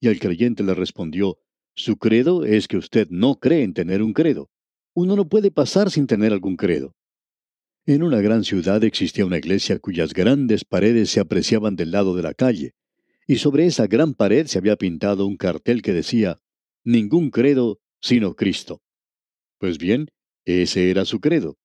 Y 0.00 0.08
el 0.08 0.18
creyente 0.18 0.62
le 0.62 0.74
respondió, 0.74 1.38
su 1.74 1.96
credo 1.96 2.44
es 2.44 2.68
que 2.68 2.76
usted 2.76 3.08
no 3.10 3.38
cree 3.38 3.62
en 3.62 3.74
tener 3.74 4.02
un 4.02 4.12
credo. 4.12 4.50
Uno 4.94 5.14
no 5.14 5.28
puede 5.28 5.50
pasar 5.50 5.90
sin 5.90 6.06
tener 6.06 6.32
algún 6.32 6.56
credo. 6.56 6.94
En 7.84 8.02
una 8.02 8.20
gran 8.20 8.44
ciudad 8.44 8.82
existía 8.82 9.26
una 9.26 9.38
iglesia 9.38 9.78
cuyas 9.78 10.12
grandes 10.12 10.64
paredes 10.64 11.10
se 11.10 11.20
apreciaban 11.20 11.76
del 11.76 11.90
lado 11.90 12.16
de 12.16 12.22
la 12.22 12.34
calle, 12.34 12.72
y 13.26 13.36
sobre 13.36 13.66
esa 13.66 13.86
gran 13.86 14.14
pared 14.14 14.46
se 14.46 14.58
había 14.58 14.76
pintado 14.76 15.26
un 15.26 15.36
cartel 15.36 15.82
que 15.82 15.92
decía, 15.92 16.38
Ningún 16.84 17.30
credo 17.30 17.80
sino 18.00 18.34
Cristo. 18.34 18.80
Pues 19.58 19.78
bien, 19.78 20.08
ese 20.44 20.90
era 20.90 21.04
su 21.04 21.20
credo. 21.20 21.58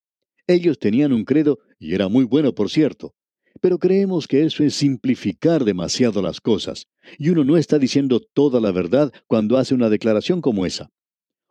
Ellos 0.48 0.80
tenían 0.80 1.14
un 1.14 1.24
credo 1.24 1.60
y 1.80 1.94
era 1.94 2.08
muy 2.08 2.26
bueno, 2.26 2.54
por 2.54 2.70
cierto. 2.70 3.14
Pero 3.62 3.78
creemos 3.78 4.28
que 4.28 4.44
eso 4.44 4.64
es 4.64 4.74
simplificar 4.74 5.64
demasiado 5.64 6.22
las 6.22 6.42
cosas, 6.42 6.88
y 7.18 7.30
uno 7.30 7.44
no 7.44 7.58
está 7.58 7.78
diciendo 7.78 8.20
toda 8.20 8.60
la 8.60 8.72
verdad 8.72 9.14
cuando 9.28 9.58
hace 9.58 9.76
una 9.76 9.90
declaración 9.90 10.42
como 10.42 10.66
esa. 10.66 10.92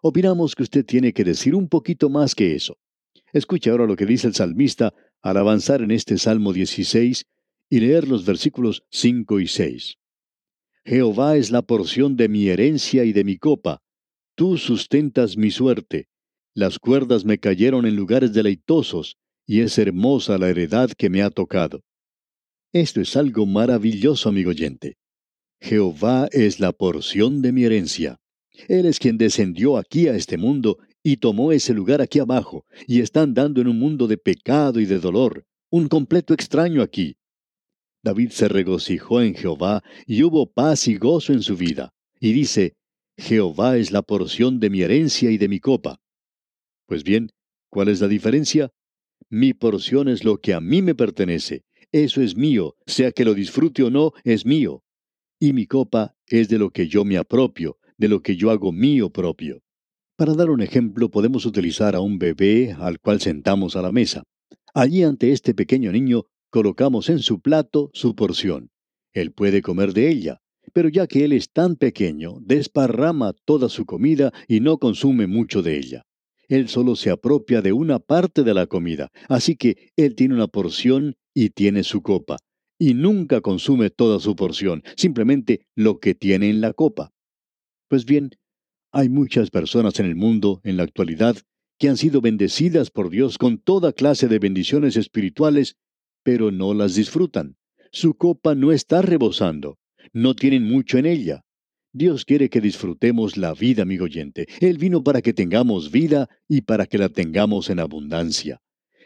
Opinamos 0.02 0.54
que 0.54 0.64
usted 0.64 0.84
tiene 0.84 1.12
que 1.12 1.24
decir 1.24 1.54
un 1.54 1.68
poquito 1.68 2.10
más 2.10 2.34
que 2.34 2.54
eso. 2.54 2.76
Escuche 3.32 3.70
ahora 3.70 3.86
lo 3.86 3.94
que 3.94 4.06
dice 4.06 4.26
el 4.26 4.34
salmista 4.34 4.92
al 5.22 5.36
avanzar 5.36 5.82
en 5.82 5.92
este 5.92 6.18
Salmo 6.18 6.52
16 6.52 7.26
y 7.68 7.80
leer 7.80 8.08
los 8.08 8.24
versículos 8.24 8.82
5 8.90 9.40
y 9.40 9.46
6. 9.46 9.96
Jehová 10.84 11.36
es 11.36 11.52
la 11.52 11.62
porción 11.62 12.16
de 12.16 12.28
mi 12.28 12.48
herencia 12.48 13.04
y 13.04 13.12
de 13.12 13.22
mi 13.22 13.36
copa. 13.36 13.82
Tú 14.34 14.58
sustentas 14.58 15.36
mi 15.36 15.52
suerte. 15.52 16.08
Las 16.54 16.80
cuerdas 16.80 17.24
me 17.24 17.38
cayeron 17.38 17.86
en 17.86 17.94
lugares 17.94 18.32
deleitosos, 18.32 19.16
y 19.46 19.60
es 19.60 19.78
hermosa 19.78 20.38
la 20.38 20.48
heredad 20.48 20.90
que 20.90 21.10
me 21.10 21.22
ha 21.22 21.30
tocado. 21.30 21.82
Esto 22.72 23.00
es 23.00 23.16
algo 23.16 23.46
maravilloso, 23.46 24.28
amigo 24.28 24.50
oyente. 24.50 24.96
Jehová 25.60 26.28
es 26.30 26.60
la 26.60 26.72
porción 26.72 27.42
de 27.42 27.50
mi 27.50 27.64
herencia. 27.64 28.20
Él 28.68 28.86
es 28.86 29.00
quien 29.00 29.18
descendió 29.18 29.76
aquí 29.76 30.06
a 30.06 30.14
este 30.14 30.38
mundo 30.38 30.78
y 31.02 31.16
tomó 31.16 31.50
ese 31.50 31.74
lugar 31.74 32.00
aquí 32.00 32.20
abajo, 32.20 32.64
y 32.86 33.00
está 33.00 33.22
andando 33.22 33.60
en 33.60 33.66
un 33.66 33.78
mundo 33.78 34.06
de 34.06 34.18
pecado 34.18 34.78
y 34.78 34.86
de 34.86 35.00
dolor, 35.00 35.46
un 35.70 35.88
completo 35.88 36.32
extraño 36.32 36.82
aquí. 36.82 37.16
David 38.04 38.30
se 38.30 38.48
regocijó 38.48 39.20
en 39.20 39.34
Jehová, 39.34 39.82
y 40.06 40.22
hubo 40.22 40.52
paz 40.52 40.86
y 40.86 40.96
gozo 40.96 41.32
en 41.32 41.42
su 41.42 41.56
vida. 41.56 41.92
Y 42.20 42.32
dice, 42.32 42.74
Jehová 43.16 43.78
es 43.78 43.90
la 43.90 44.02
porción 44.02 44.60
de 44.60 44.70
mi 44.70 44.82
herencia 44.82 45.30
y 45.30 45.38
de 45.38 45.48
mi 45.48 45.58
copa. 45.58 46.00
Pues 46.86 47.02
bien, 47.02 47.30
¿cuál 47.68 47.88
es 47.88 48.00
la 48.00 48.08
diferencia? 48.08 48.70
Mi 49.28 49.54
porción 49.54 50.08
es 50.08 50.22
lo 50.22 50.38
que 50.38 50.54
a 50.54 50.60
mí 50.60 50.82
me 50.82 50.94
pertenece, 50.94 51.64
eso 51.92 52.22
es 52.22 52.36
mío, 52.36 52.76
sea 52.86 53.12
que 53.12 53.24
lo 53.24 53.34
disfrute 53.34 53.82
o 53.82 53.90
no, 53.90 54.12
es 54.24 54.46
mío. 54.46 54.82
Y 55.38 55.52
mi 55.52 55.66
copa 55.66 56.14
es 56.26 56.48
de 56.48 56.58
lo 56.58 56.70
que 56.70 56.86
yo 56.86 57.04
me 57.04 57.16
apropio, 57.16 57.78
de 57.96 58.08
lo 58.08 58.22
que 58.22 58.36
yo 58.36 58.50
hago 58.50 58.72
mío 58.72 59.10
propio. 59.10 59.62
Para 60.16 60.34
dar 60.34 60.50
un 60.50 60.60
ejemplo, 60.60 61.10
podemos 61.10 61.46
utilizar 61.46 61.96
a 61.96 62.00
un 62.00 62.18
bebé 62.18 62.76
al 62.78 63.00
cual 63.00 63.20
sentamos 63.20 63.74
a 63.74 63.82
la 63.82 63.90
mesa. 63.90 64.22
Allí 64.74 65.02
ante 65.02 65.32
este 65.32 65.54
pequeño 65.54 65.90
niño 65.92 66.26
colocamos 66.50 67.08
en 67.08 67.20
su 67.20 67.40
plato 67.40 67.90
su 67.92 68.14
porción. 68.14 68.70
Él 69.12 69.32
puede 69.32 69.62
comer 69.62 69.92
de 69.92 70.10
ella, 70.10 70.40
pero 70.72 70.88
ya 70.88 71.06
que 71.06 71.24
él 71.24 71.32
es 71.32 71.50
tan 71.50 71.76
pequeño, 71.76 72.38
desparrama 72.42 73.32
toda 73.44 73.68
su 73.68 73.86
comida 73.86 74.32
y 74.46 74.60
no 74.60 74.78
consume 74.78 75.26
mucho 75.26 75.62
de 75.62 75.78
ella. 75.78 76.02
Él 76.48 76.68
solo 76.68 76.96
se 76.96 77.10
apropia 77.10 77.62
de 77.62 77.72
una 77.72 77.98
parte 77.98 78.42
de 78.42 78.54
la 78.54 78.66
comida, 78.66 79.10
así 79.28 79.56
que 79.56 79.92
él 79.96 80.14
tiene 80.16 80.34
una 80.34 80.48
porción 80.48 81.16
y 81.40 81.48
tiene 81.48 81.84
su 81.84 82.02
copa, 82.02 82.36
y 82.78 82.92
nunca 82.92 83.40
consume 83.40 83.88
toda 83.88 84.20
su 84.20 84.36
porción, 84.36 84.82
simplemente 84.94 85.66
lo 85.74 85.98
que 85.98 86.14
tiene 86.14 86.50
en 86.50 86.60
la 86.60 86.74
copa. 86.74 87.14
Pues 87.88 88.04
bien, 88.04 88.32
hay 88.92 89.08
muchas 89.08 89.48
personas 89.48 89.98
en 90.00 90.04
el 90.04 90.16
mundo, 90.16 90.60
en 90.64 90.76
la 90.76 90.82
actualidad, 90.82 91.38
que 91.78 91.88
han 91.88 91.96
sido 91.96 92.20
bendecidas 92.20 92.90
por 92.90 93.08
Dios 93.08 93.38
con 93.38 93.56
toda 93.56 93.94
clase 93.94 94.28
de 94.28 94.38
bendiciones 94.38 94.98
espirituales, 94.98 95.76
pero 96.22 96.50
no 96.50 96.74
las 96.74 96.94
disfrutan. 96.94 97.56
Su 97.90 98.18
copa 98.18 98.54
no 98.54 98.70
está 98.70 99.00
rebosando, 99.00 99.78
no 100.12 100.34
tienen 100.34 100.64
mucho 100.64 100.98
en 100.98 101.06
ella. 101.06 101.40
Dios 101.90 102.26
quiere 102.26 102.50
que 102.50 102.60
disfrutemos 102.60 103.38
la 103.38 103.54
vida, 103.54 103.84
amigo 103.84 104.04
oyente. 104.04 104.46
Él 104.60 104.76
vino 104.76 105.02
para 105.02 105.22
que 105.22 105.32
tengamos 105.32 105.90
vida 105.90 106.28
y 106.46 106.60
para 106.60 106.84
que 106.84 106.98
la 106.98 107.08
tengamos 107.08 107.70
en 107.70 107.80
abundancia. 107.80 108.60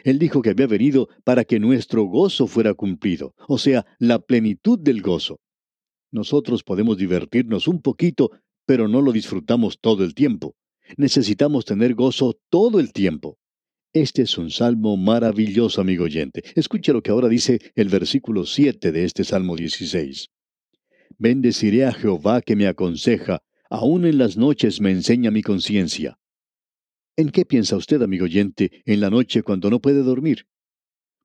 Él 0.05 0.19
dijo 0.19 0.43
que 0.43 0.51
había 0.51 0.67
venido 0.67 1.09
para 1.25 1.45
que 1.45 1.59
nuestro 1.59 2.05
gozo 2.05 2.47
fuera 2.47 2.75
cumplido, 2.75 3.35
o 3.49 3.57
sea, 3.57 3.87
la 3.99 4.19
plenitud 4.19 4.79
del 4.79 5.01
gozo. 5.01 5.41
Nosotros 6.13 6.63
podemos 6.63 6.99
divertirnos 6.99 7.67
un 7.67 7.81
poquito, 7.81 8.31
pero 8.67 8.87
no 8.87 9.01
lo 9.01 9.13
disfrutamos 9.13 9.79
todo 9.81 10.05
el 10.05 10.15
tiempo. 10.15 10.55
Necesitamos 10.99 11.65
tener 11.65 11.95
gozo 11.95 12.39
todo 12.51 12.81
el 12.81 12.93
tiempo. 12.93 13.39
Este 13.95 14.23
es 14.23 14.37
un 14.37 14.51
salmo 14.51 14.99
maravilloso, 14.99 15.81
amigo 15.81 16.05
oyente. 16.05 16.43
Escuche 16.55 16.93
lo 16.93 17.03
que 17.03 17.11
ahora 17.11 17.29
dice 17.29 17.73
el 17.75 17.89
versículo 17.89 18.45
7 18.45 18.93
de 18.93 19.05
este 19.05 19.25
Salmo 19.25 19.57
16. 19.57 20.29
Bendeciré 21.17 21.87
a 21.87 21.93
Jehová 21.93 22.43
que 22.43 22.57
me 22.57 22.67
aconseja, 22.67 23.41
aun 23.71 24.05
en 24.05 24.19
las 24.19 24.37
noches 24.37 24.83
me 24.83 24.91
enseña 24.91 25.31
mi 25.31 25.43
conciencia. 25.43 26.19
¿En 27.16 27.30
qué 27.30 27.44
piensa 27.44 27.76
usted, 27.76 28.02
amigo 28.02 28.25
oyente, 28.25 28.83
en 28.85 29.00
la 29.00 29.09
noche 29.09 29.44
cuando 29.44 29.71
no 29.71 29.80
puede 29.80 30.02
dormir? 30.02 30.47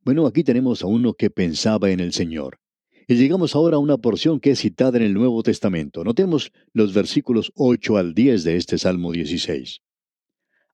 Bueno, 0.05 0.27
aquí 0.27 0.43
tenemos 0.43 0.83
a 0.83 0.87
uno 0.87 1.15
que 1.15 1.31
pensaba 1.31 1.89
en 1.89 1.99
el 1.99 2.13
Señor. 2.13 2.59
Y 3.07 3.15
llegamos 3.15 3.55
ahora 3.55 3.77
a 3.77 3.79
una 3.79 3.97
porción 3.97 4.39
que 4.39 4.51
es 4.51 4.59
citada 4.59 4.99
en 4.99 5.03
el 5.03 5.15
Nuevo 5.15 5.41
Testamento. 5.41 6.03
Notemos 6.03 6.51
los 6.73 6.93
versículos 6.93 7.51
8 7.55 7.97
al 7.97 8.13
10 8.13 8.43
de 8.43 8.55
este 8.57 8.77
Salmo 8.77 9.11
16. 9.11 9.81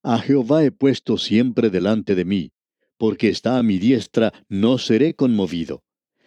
A 0.03 0.19
Jehová 0.19 0.65
he 0.65 0.71
puesto 0.71 1.17
siempre 1.17 1.69
delante 1.69 2.13
de 2.13 2.25
mí, 2.25 2.51
porque 2.97 3.29
está 3.29 3.57
a 3.57 3.63
mi 3.63 3.77
diestra, 3.77 4.33
no 4.49 4.77
seré 4.77 5.15
conmovido. 5.15 5.83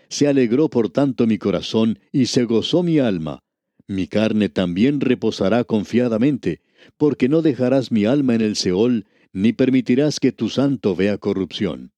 Se 0.09 0.29
alegró 0.29 0.71
por 0.71 0.89
tanto 0.89 1.27
mi 1.27 1.37
corazón 1.37 1.99
y 2.11 2.27
se 2.27 2.45
gozó 2.45 2.83
mi 2.83 2.99
alma. 2.99 3.41
Mi 3.87 4.07
carne 4.07 4.49
también 4.49 5.01
reposará 5.01 5.65
confiadamente, 5.65 6.63
porque 6.97 7.29
no 7.29 7.43
dejarás 7.43 7.93
mi 7.93 8.05
alma 8.05 8.35
en 8.35 8.41
el 8.41 8.57
Seol, 8.57 9.07
ni 9.33 9.53
permitirás 9.53 10.21
que 10.21 10.33
tu 10.33 10.49
santo 10.49 10.97
vea 10.97 11.19
corrupción. 11.19 11.93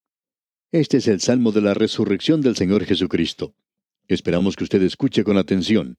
Este 0.73 0.99
es 0.99 1.09
el 1.09 1.21
salmo 1.21 1.53
de 1.53 1.61
la 1.61 1.75
resurrección 1.75 2.41
del 2.41 2.57
Señor 2.57 2.85
Jesucristo. 2.85 3.55
Esperamos 4.09 4.57
que 4.57 4.65
usted 4.65 4.83
escuche 4.83 5.25
con 5.25 5.37
atención. 5.37 5.97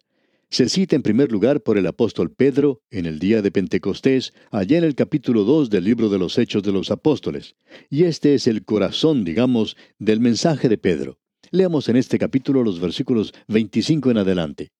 Se 0.50 0.68
cita 0.68 0.98
en 0.98 1.02
primer 1.02 1.32
lugar 1.32 1.62
por 1.62 1.78
el 1.78 1.88
apóstol 1.88 2.32
Pedro 2.34 2.82
en 2.90 3.06
el 3.06 3.20
día 3.20 3.42
de 3.42 3.52
Pentecostés, 3.52 4.34
allá 4.52 4.78
en 4.78 4.84
el 4.84 4.96
capítulo 4.96 5.46
2 5.46 5.70
del 5.70 5.86
libro 5.86 6.10
de 6.10 6.20
los 6.20 6.38
Hechos 6.38 6.62
de 6.64 6.74
los 6.74 6.92
Apóstoles. 6.92 7.56
Y 7.90 8.04
este 8.04 8.34
es 8.34 8.48
el 8.48 8.66
corazón, 8.66 9.24
digamos, 9.24 9.78
del 9.98 10.20
mensaje 10.20 10.68
de 10.68 10.78
Pedro. 10.78 11.20
Leamos 11.52 11.88
en 11.88 11.96
este 11.96 12.20
capítulo 12.20 12.64
los 12.64 12.82
versículos 12.82 13.34
25 13.48 14.12
en 14.12 14.18
adelante. 14.18 14.72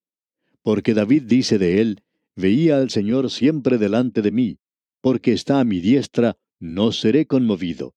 Porque 0.62 0.94
David 0.94 1.24
dice 1.24 1.58
de 1.58 1.80
él, 1.80 2.04
Veía 2.42 2.78
al 2.78 2.90
Señor 2.90 3.30
siempre 3.30 3.78
delante 3.78 4.24
de 4.24 4.32
mí, 4.32 4.58
porque 5.00 5.32
está 5.32 5.60
a 5.60 5.64
mi 5.64 5.80
diestra, 5.80 6.38
no 6.60 6.92
seré 6.92 7.28
conmovido. 7.28 7.94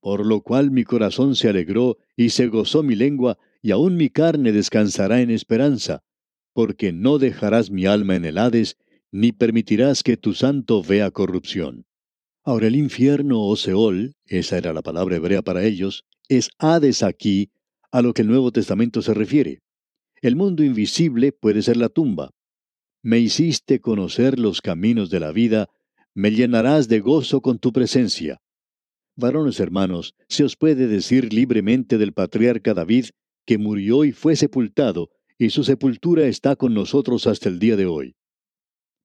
Por 0.00 0.24
lo 0.24 0.42
cual 0.42 0.70
mi 0.70 0.84
corazón 0.84 1.34
se 1.34 1.48
alegró 1.48 1.98
y 2.16 2.28
se 2.28 2.46
gozó 2.46 2.84
mi 2.84 2.94
lengua, 2.94 3.38
y 3.60 3.72
aun 3.72 3.96
mi 3.96 4.08
carne 4.08 4.52
descansará 4.52 5.20
en 5.20 5.30
esperanza, 5.30 6.04
porque 6.52 6.92
no 6.92 7.18
dejarás 7.18 7.72
mi 7.72 7.84
alma 7.86 8.14
en 8.14 8.24
el 8.24 8.38
Hades, 8.38 8.76
ni 9.10 9.32
permitirás 9.32 10.04
que 10.04 10.16
tu 10.16 10.32
santo 10.32 10.80
vea 10.84 11.10
corrupción. 11.10 11.84
Ahora 12.44 12.68
el 12.68 12.76
infierno 12.76 13.42
o 13.42 13.56
Seol, 13.56 14.14
esa 14.26 14.58
era 14.58 14.72
la 14.72 14.82
palabra 14.82 15.16
hebrea 15.16 15.42
para 15.42 15.64
ellos, 15.64 16.04
es 16.28 16.50
Hades 16.58 17.02
aquí, 17.02 17.50
a 17.90 18.00
lo 18.00 18.14
que 18.14 18.22
el 18.22 18.28
Nuevo 18.28 18.52
Testamento 18.52 19.02
se 19.02 19.12
refiere. 19.12 19.60
El 20.20 20.36
mundo 20.36 20.62
invisible 20.62 21.32
puede 21.32 21.62
ser 21.62 21.76
la 21.76 21.88
tumba. 21.88 22.30
Me 23.02 23.18
hiciste 23.18 23.80
conocer 23.80 24.38
los 24.38 24.60
caminos 24.60 25.10
de 25.10 25.18
la 25.18 25.32
vida, 25.32 25.68
me 26.14 26.30
llenarás 26.30 26.86
de 26.86 27.00
gozo 27.00 27.40
con 27.40 27.58
tu 27.58 27.72
presencia. 27.72 28.40
Varones 29.16 29.58
hermanos, 29.58 30.14
se 30.28 30.44
os 30.44 30.56
puede 30.56 30.86
decir 30.86 31.32
libremente 31.32 31.98
del 31.98 32.12
patriarca 32.12 32.74
David 32.74 33.06
que 33.44 33.58
murió 33.58 34.04
y 34.04 34.12
fue 34.12 34.36
sepultado, 34.36 35.10
y 35.36 35.50
su 35.50 35.64
sepultura 35.64 36.26
está 36.26 36.54
con 36.54 36.74
nosotros 36.74 37.26
hasta 37.26 37.48
el 37.48 37.58
día 37.58 37.74
de 37.74 37.86
hoy. 37.86 38.14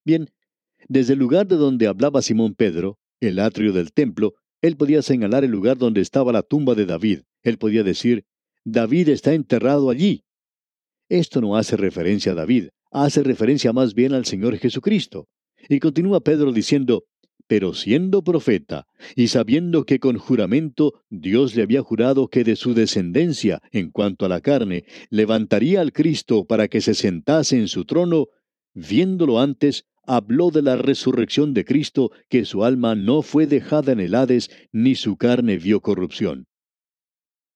Bien, 0.06 0.30
desde 0.88 1.14
el 1.14 1.20
lugar 1.20 1.48
de 1.48 1.56
donde 1.56 1.88
hablaba 1.88 2.22
Simón 2.22 2.54
Pedro, 2.54 3.00
el 3.20 3.40
atrio 3.40 3.74
del 3.74 3.92
templo, 3.92 4.36
él 4.62 4.78
podía 4.78 5.02
señalar 5.02 5.44
el 5.44 5.52
lugar 5.52 5.78
donde 5.78 6.02
estaba 6.02 6.32
la 6.32 6.44
tumba 6.44 6.76
de 6.76 6.86
David. 6.86 7.22
Él 7.42 7.58
podía 7.58 7.84
decir, 7.84 8.26
David 8.64 9.10
está 9.10 9.34
enterrado 9.34 9.90
allí. 9.90 10.24
Esto 11.10 11.42
no 11.42 11.58
hace 11.58 11.78
referencia 11.78 12.34
a 12.34 12.36
David, 12.36 12.70
hace 12.92 13.24
referencia 13.24 13.74
más 13.74 13.94
bien 13.94 14.14
al 14.14 14.26
Señor 14.26 14.58
Jesucristo. 14.58 15.28
Y 15.70 15.80
continúa 15.80 16.22
Pedro 16.22 16.52
diciendo, 16.52 17.06
pero 17.48 17.74
siendo 17.74 18.24
profeta, 18.24 18.88
y 19.16 19.28
sabiendo 19.30 19.86
que 19.86 20.00
con 20.00 20.18
juramento 20.18 21.02
Dios 21.10 21.56
le 21.56 21.64
había 21.64 21.82
jurado 21.82 22.28
que 22.28 22.44
de 22.44 22.56
su 22.56 22.74
descendencia, 22.74 23.62
en 23.72 23.90
cuanto 23.90 24.26
a 24.26 24.30
la 24.30 24.42
carne, 24.42 24.84
levantaría 25.10 25.82
al 25.82 25.94
Cristo 25.94 26.46
para 26.46 26.68
que 26.68 26.82
se 26.82 26.94
sentase 26.94 27.58
en 27.58 27.70
su 27.70 27.86
trono, 27.86 28.28
viéndolo 28.74 29.40
antes, 29.40 29.86
habló 30.06 30.52
de 30.52 30.62
la 30.62 30.76
resurrección 30.76 31.54
de 31.54 31.66
Cristo, 31.66 32.12
que 32.30 32.46
su 32.46 32.64
alma 32.64 32.96
no 32.96 33.22
fue 33.22 33.48
dejada 33.48 33.94
en 33.94 34.00
el 34.00 34.16
Hades, 34.16 34.50
ni 34.72 34.96
su 34.96 35.18
carne 35.18 35.58
vio 35.58 35.82
corrupción. 35.82 36.48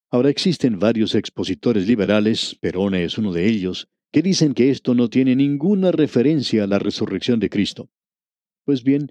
Ahora 0.09 0.29
existen 0.29 0.79
varios 0.79 1.15
expositores 1.15 1.87
liberales, 1.87 2.57
Perona 2.59 2.99
es 2.99 3.17
uno 3.17 3.31
de 3.31 3.47
ellos, 3.47 3.87
que 4.11 4.21
dicen 4.21 4.53
que 4.53 4.69
esto 4.69 4.93
no 4.93 5.09
tiene 5.09 5.35
ninguna 5.35 5.91
referencia 5.91 6.63
a 6.63 6.67
la 6.67 6.79
resurrección 6.79 7.39
de 7.39 7.49
Cristo. 7.49 7.89
Pues 8.65 8.83
bien, 8.83 9.09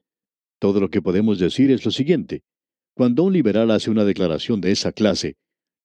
todo 0.59 0.81
lo 0.81 0.91
que 0.91 1.03
podemos 1.03 1.39
decir 1.39 1.71
es 1.71 1.85
lo 1.85 1.91
siguiente. 1.91 2.43
Cuando 2.95 3.25
un 3.25 3.33
liberal 3.33 3.71
hace 3.71 3.91
una 3.91 4.05
declaración 4.05 4.61
de 4.61 4.73
esa 4.73 4.93
clase, 4.93 5.37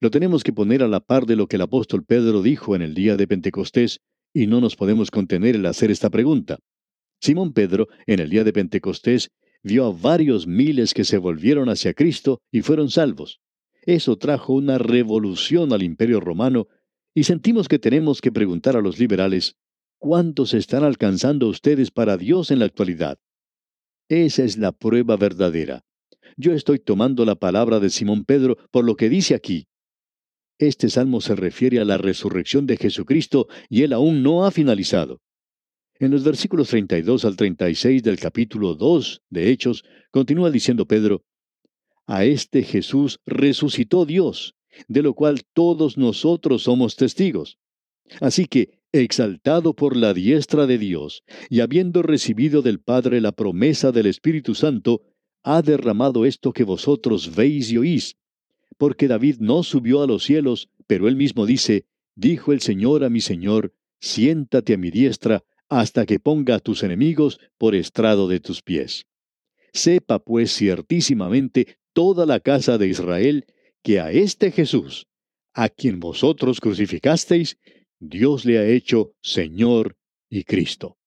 lo 0.02 0.12
tenemos 0.12 0.44
que 0.44 0.52
poner 0.52 0.84
a 0.84 0.88
la 0.88 1.00
par 1.00 1.26
de 1.26 1.38
lo 1.38 1.48
que 1.48 1.56
el 1.56 1.62
apóstol 1.62 2.04
Pedro 2.04 2.42
dijo 2.42 2.76
en 2.76 2.82
el 2.82 2.94
día 2.94 3.16
de 3.16 3.28
Pentecostés, 3.28 4.02
y 4.34 4.48
no 4.48 4.60
nos 4.60 4.76
podemos 4.76 5.12
contener 5.12 5.56
el 5.56 5.66
hacer 5.66 5.92
esta 5.92 6.10
pregunta. 6.10 6.60
Simón 7.22 7.54
Pedro, 7.54 7.88
en 8.06 8.20
el 8.20 8.30
día 8.30 8.44
de 8.44 8.52
Pentecostés, 8.52 9.32
vio 9.64 9.86
a 9.86 9.92
varios 9.92 10.46
miles 10.46 10.94
que 10.94 11.06
se 11.06 11.18
volvieron 11.18 11.70
hacia 11.70 11.94
Cristo 11.94 12.42
y 12.52 12.62
fueron 12.62 12.90
salvos. 12.90 13.40
Eso 13.84 14.18
trajo 14.18 14.54
una 14.54 14.78
revolución 14.78 15.72
al 15.72 15.84
imperio 15.84 16.20
romano 16.20 16.68
y 17.16 17.24
sentimos 17.24 17.70
que 17.70 17.80
tenemos 17.80 18.20
que 18.20 18.32
preguntar 18.32 18.76
a 18.76 18.82
los 18.82 19.00
liberales, 19.00 19.56
¿cuántos 19.98 20.54
están 20.54 20.84
alcanzando 20.84 21.48
ustedes 21.48 21.90
para 21.90 22.18
Dios 22.18 22.52
en 22.52 22.60
la 22.60 22.66
actualidad? 22.66 23.18
Esa 24.10 24.44
es 24.44 24.58
la 24.58 24.74
prueba 24.74 25.16
verdadera. 25.16 25.86
Yo 26.36 26.52
estoy 26.52 26.80
tomando 26.80 27.24
la 27.24 27.36
palabra 27.36 27.80
de 27.80 27.90
Simón 27.90 28.26
Pedro 28.26 28.58
por 28.70 28.84
lo 28.84 28.98
que 28.98 29.08
dice 29.08 29.34
aquí. 29.34 29.68
Este 30.60 30.90
salmo 30.90 31.22
se 31.22 31.36
refiere 31.36 31.80
a 31.80 31.86
la 31.86 31.98
resurrección 31.98 32.66
de 32.66 32.76
Jesucristo 32.76 33.48
y 33.70 33.84
él 33.84 33.94
aún 33.94 34.22
no 34.22 34.46
ha 34.46 34.52
finalizado. 34.52 35.22
En 35.98 36.12
los 36.12 36.26
versículos 36.26 36.68
32 36.68 37.24
al 37.24 37.38
36 37.38 38.04
del 38.04 38.20
capítulo 38.20 38.76
2 38.76 39.22
de 39.30 39.52
Hechos, 39.52 39.86
continúa 40.12 40.52
diciendo 40.52 40.86
Pedro, 40.86 41.24
A 42.06 42.26
este 42.26 42.64
Jesús 42.64 43.22
resucitó 43.26 44.06
Dios, 44.06 44.56
de 44.88 45.02
lo 45.02 45.14
cual 45.14 45.44
todos 45.54 45.98
nosotros 45.98 46.64
somos 46.64 46.96
testigos. 46.96 47.58
Así 48.22 48.46
que 48.46 48.80
exaltado 48.92 49.74
por 49.76 49.98
la 49.98 50.14
diestra 50.14 50.68
de 50.68 50.78
Dios, 50.78 51.24
y 51.50 51.60
habiendo 51.60 52.02
recibido 52.02 52.62
del 52.62 52.80
Padre 52.80 53.20
la 53.20 53.32
promesa 53.32 53.92
del 53.92 54.06
Espíritu 54.06 54.56
Santo, 54.56 55.02
ha 55.44 55.62
derramado 55.62 56.26
esto 56.26 56.54
que 56.54 56.64
vosotros 56.64 57.36
veis 57.36 57.72
y 57.72 57.78
oís. 57.78 58.16
Porque 58.78 59.08
David 59.08 59.38
no 59.40 59.64
subió 59.64 60.02
a 60.02 60.08
los 60.08 60.24
cielos, 60.24 60.70
pero 60.88 61.08
él 61.08 61.16
mismo 61.16 61.46
dice, 61.46 61.86
Dijo 62.16 62.54
el 62.54 62.62
Señor 62.62 63.04
a 63.04 63.10
mi 63.10 63.20
Señor, 63.20 63.74
siéntate 64.00 64.74
a 64.74 64.78
mi 64.78 64.90
diestra, 64.90 65.44
hasta 65.68 66.06
que 66.06 66.20
ponga 66.20 66.56
a 66.56 66.60
tus 66.60 66.84
enemigos 66.84 67.40
por 67.58 67.76
estrado 67.76 68.28
de 68.28 68.40
tus 68.40 68.62
pies. 68.62 69.06
Sepa 69.74 70.20
pues 70.20 70.56
ciertísimamente 70.56 71.78
toda 71.92 72.26
la 72.26 72.40
casa 72.40 72.78
de 72.78 72.88
Israel, 72.88 73.46
que 73.86 74.00
a 74.00 74.12
este 74.12 74.50
Jesús, 74.50 75.06
a 75.54 75.70
quien 75.70 76.00
vosotros 76.00 76.60
crucificasteis, 76.60 77.60
Dios 78.00 78.44
le 78.44 78.58
ha 78.58 78.66
hecho 78.66 79.14
Señor 79.22 79.96
y 80.28 80.44
Cristo. 80.44 80.98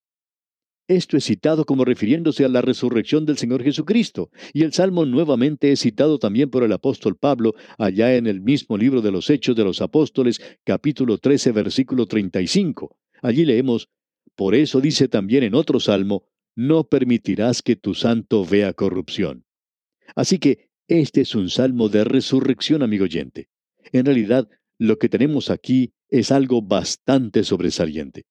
Esto 0.86 1.16
es 1.16 1.24
citado 1.24 1.64
como 1.64 1.84
refiriéndose 1.84 2.44
a 2.44 2.48
la 2.48 2.62
resurrección 2.62 3.26
del 3.26 3.36
Señor 3.36 3.64
Jesucristo, 3.64 4.30
y 4.52 4.62
el 4.62 4.72
Salmo 4.72 5.04
nuevamente 5.04 5.72
es 5.72 5.80
citado 5.80 6.20
también 6.20 6.50
por 6.50 6.62
el 6.62 6.70
apóstol 6.70 7.16
Pablo 7.16 7.54
allá 7.78 8.14
en 8.14 8.28
el 8.28 8.40
mismo 8.40 8.78
libro 8.78 9.02
de 9.02 9.10
los 9.10 9.28
Hechos 9.28 9.56
de 9.56 9.64
los 9.64 9.82
Apóstoles, 9.82 10.40
capítulo 10.62 11.18
13, 11.18 11.50
versículo 11.50 12.06
35. 12.06 12.96
Allí 13.22 13.44
leemos, 13.44 13.88
Por 14.36 14.54
eso 14.54 14.80
dice 14.80 15.08
también 15.08 15.42
en 15.42 15.56
otro 15.56 15.80
salmo, 15.80 16.22
no 16.54 16.84
permitirás 16.84 17.60
que 17.60 17.74
tu 17.74 17.94
santo 17.94 18.46
vea 18.46 18.72
corrupción. 18.72 19.44
Así 20.14 20.38
que 20.38 20.67
este 20.88 21.20
es 21.20 21.34
un 21.34 21.50
salmo 21.50 21.90
de 21.90 22.02
resurrección, 22.02 22.82
amigo 22.82 23.04
oyente. 23.04 23.50
En 23.92 24.06
realidad, 24.06 24.48
lo 24.78 24.98
que 24.98 25.10
tenemos 25.10 25.50
aquí 25.50 25.92
es 26.08 26.32
algo 26.32 26.62
bastante 26.62 27.44
sobresaliente. 27.44 28.24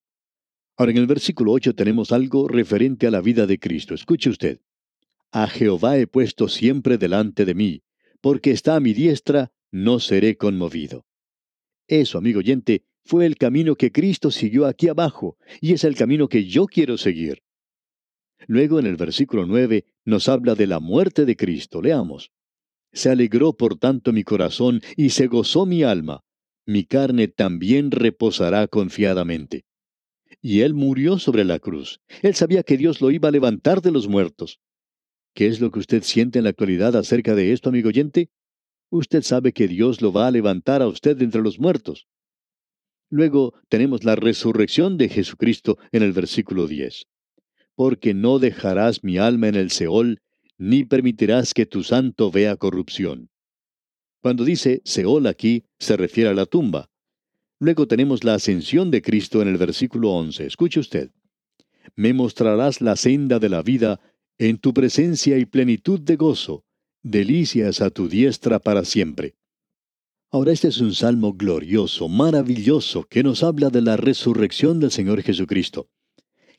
Ahora 0.76 0.90
en 0.90 0.98
el 0.98 1.06
versículo 1.06 1.52
8 1.52 1.74
tenemos 1.74 2.10
algo 2.10 2.48
referente 2.48 3.06
a 3.06 3.12
la 3.12 3.20
vida 3.20 3.46
de 3.46 3.58
Cristo. 3.58 3.94
Escuche 3.94 4.28
usted. 4.28 4.60
A 5.30 5.46
Jehová 5.46 5.98
he 5.98 6.06
puesto 6.06 6.48
siempre 6.48 6.98
delante 6.98 7.44
de 7.44 7.54
mí, 7.54 7.82
porque 8.20 8.50
está 8.50 8.74
a 8.74 8.80
mi 8.80 8.92
diestra, 8.92 9.52
no 9.70 10.00
seré 10.00 10.36
conmovido. 10.36 11.06
Eso, 11.86 12.18
amigo 12.18 12.40
oyente, 12.40 12.84
fue 13.04 13.24
el 13.24 13.36
camino 13.36 13.76
que 13.76 13.92
Cristo 13.92 14.30
siguió 14.30 14.66
aquí 14.66 14.88
abajo, 14.88 15.36
y 15.60 15.74
es 15.74 15.84
el 15.84 15.94
camino 15.94 16.28
que 16.28 16.44
yo 16.44 16.66
quiero 16.66 16.98
seguir. 16.98 17.42
Luego 18.46 18.78
en 18.78 18.86
el 18.86 18.96
versículo 18.96 19.46
9 19.46 19.84
nos 20.04 20.28
habla 20.28 20.54
de 20.54 20.66
la 20.66 20.80
muerte 20.80 21.24
de 21.24 21.36
Cristo. 21.36 21.82
Leamos. 21.82 22.32
Se 22.92 23.10
alegró 23.10 23.54
por 23.54 23.78
tanto 23.78 24.12
mi 24.12 24.24
corazón 24.24 24.80
y 24.96 25.10
se 25.10 25.26
gozó 25.26 25.66
mi 25.66 25.82
alma, 25.82 26.22
mi 26.68 26.84
carne 26.84 27.28
también 27.28 27.90
reposará 27.90 28.68
confiadamente. 28.68 29.64
Y 30.42 30.60
él 30.60 30.74
murió 30.74 31.18
sobre 31.18 31.44
la 31.44 31.58
cruz. 31.58 32.02
Él 32.20 32.34
sabía 32.34 32.62
que 32.62 32.76
Dios 32.76 33.00
lo 33.00 33.10
iba 33.10 33.30
a 33.30 33.32
levantar 33.32 33.80
de 33.80 33.90
los 33.90 34.06
muertos. 34.06 34.60
¿Qué 35.34 35.46
es 35.46 35.60
lo 35.60 35.70
que 35.70 35.78
usted 35.78 36.02
siente 36.02 36.38
en 36.38 36.44
la 36.44 36.50
actualidad 36.50 36.94
acerca 36.94 37.34
de 37.34 37.52
esto, 37.52 37.70
amigo 37.70 37.88
oyente? 37.88 38.28
Usted 38.90 39.22
sabe 39.22 39.54
que 39.54 39.66
Dios 39.66 40.02
lo 40.02 40.12
va 40.12 40.26
a 40.26 40.30
levantar 40.30 40.82
a 40.82 40.88
usted 40.88 41.16
de 41.16 41.24
entre 41.24 41.40
los 41.40 41.58
muertos. 41.58 42.06
Luego 43.08 43.54
tenemos 43.70 44.04
la 44.04 44.16
resurrección 44.16 44.98
de 44.98 45.08
Jesucristo 45.08 45.78
en 45.92 46.02
el 46.02 46.12
versículo 46.12 46.66
10. 46.66 47.06
Porque 47.74 48.12
no 48.12 48.38
dejarás 48.38 49.02
mi 49.02 49.16
alma 49.16 49.48
en 49.48 49.54
el 49.54 49.70
Seol, 49.70 50.20
ni 50.58 50.84
permitirás 50.84 51.54
que 51.54 51.66
tu 51.66 51.82
santo 51.84 52.30
vea 52.30 52.56
corrupción. 52.56 53.30
Cuando 54.20 54.44
dice 54.44 54.82
Seol 54.84 55.26
aquí, 55.26 55.64
se 55.78 55.96
refiere 55.96 56.30
a 56.30 56.34
la 56.34 56.46
tumba. 56.46 56.90
Luego 57.60 57.86
tenemos 57.86 58.24
la 58.24 58.34
ascensión 58.34 58.90
de 58.90 59.00
Cristo 59.00 59.40
en 59.40 59.48
el 59.48 59.56
versículo 59.56 60.10
11. 60.12 60.46
Escuche 60.46 60.80
usted. 60.80 61.10
Me 61.96 62.12
mostrarás 62.12 62.80
la 62.80 62.96
senda 62.96 63.38
de 63.38 63.48
la 63.48 63.62
vida, 63.62 64.00
en 64.38 64.58
tu 64.58 64.74
presencia 64.74 65.38
y 65.38 65.46
plenitud 65.46 66.00
de 66.00 66.16
gozo, 66.16 66.64
delicias 67.02 67.80
a 67.80 67.90
tu 67.90 68.08
diestra 68.08 68.58
para 68.58 68.84
siempre. 68.84 69.34
Ahora 70.30 70.52
este 70.52 70.68
es 70.68 70.80
un 70.80 70.94
salmo 70.94 71.32
glorioso, 71.32 72.08
maravilloso, 72.08 73.04
que 73.04 73.22
nos 73.22 73.42
habla 73.42 73.70
de 73.70 73.80
la 73.80 73.96
resurrección 73.96 74.78
del 74.78 74.90
Señor 74.90 75.22
Jesucristo. 75.22 75.88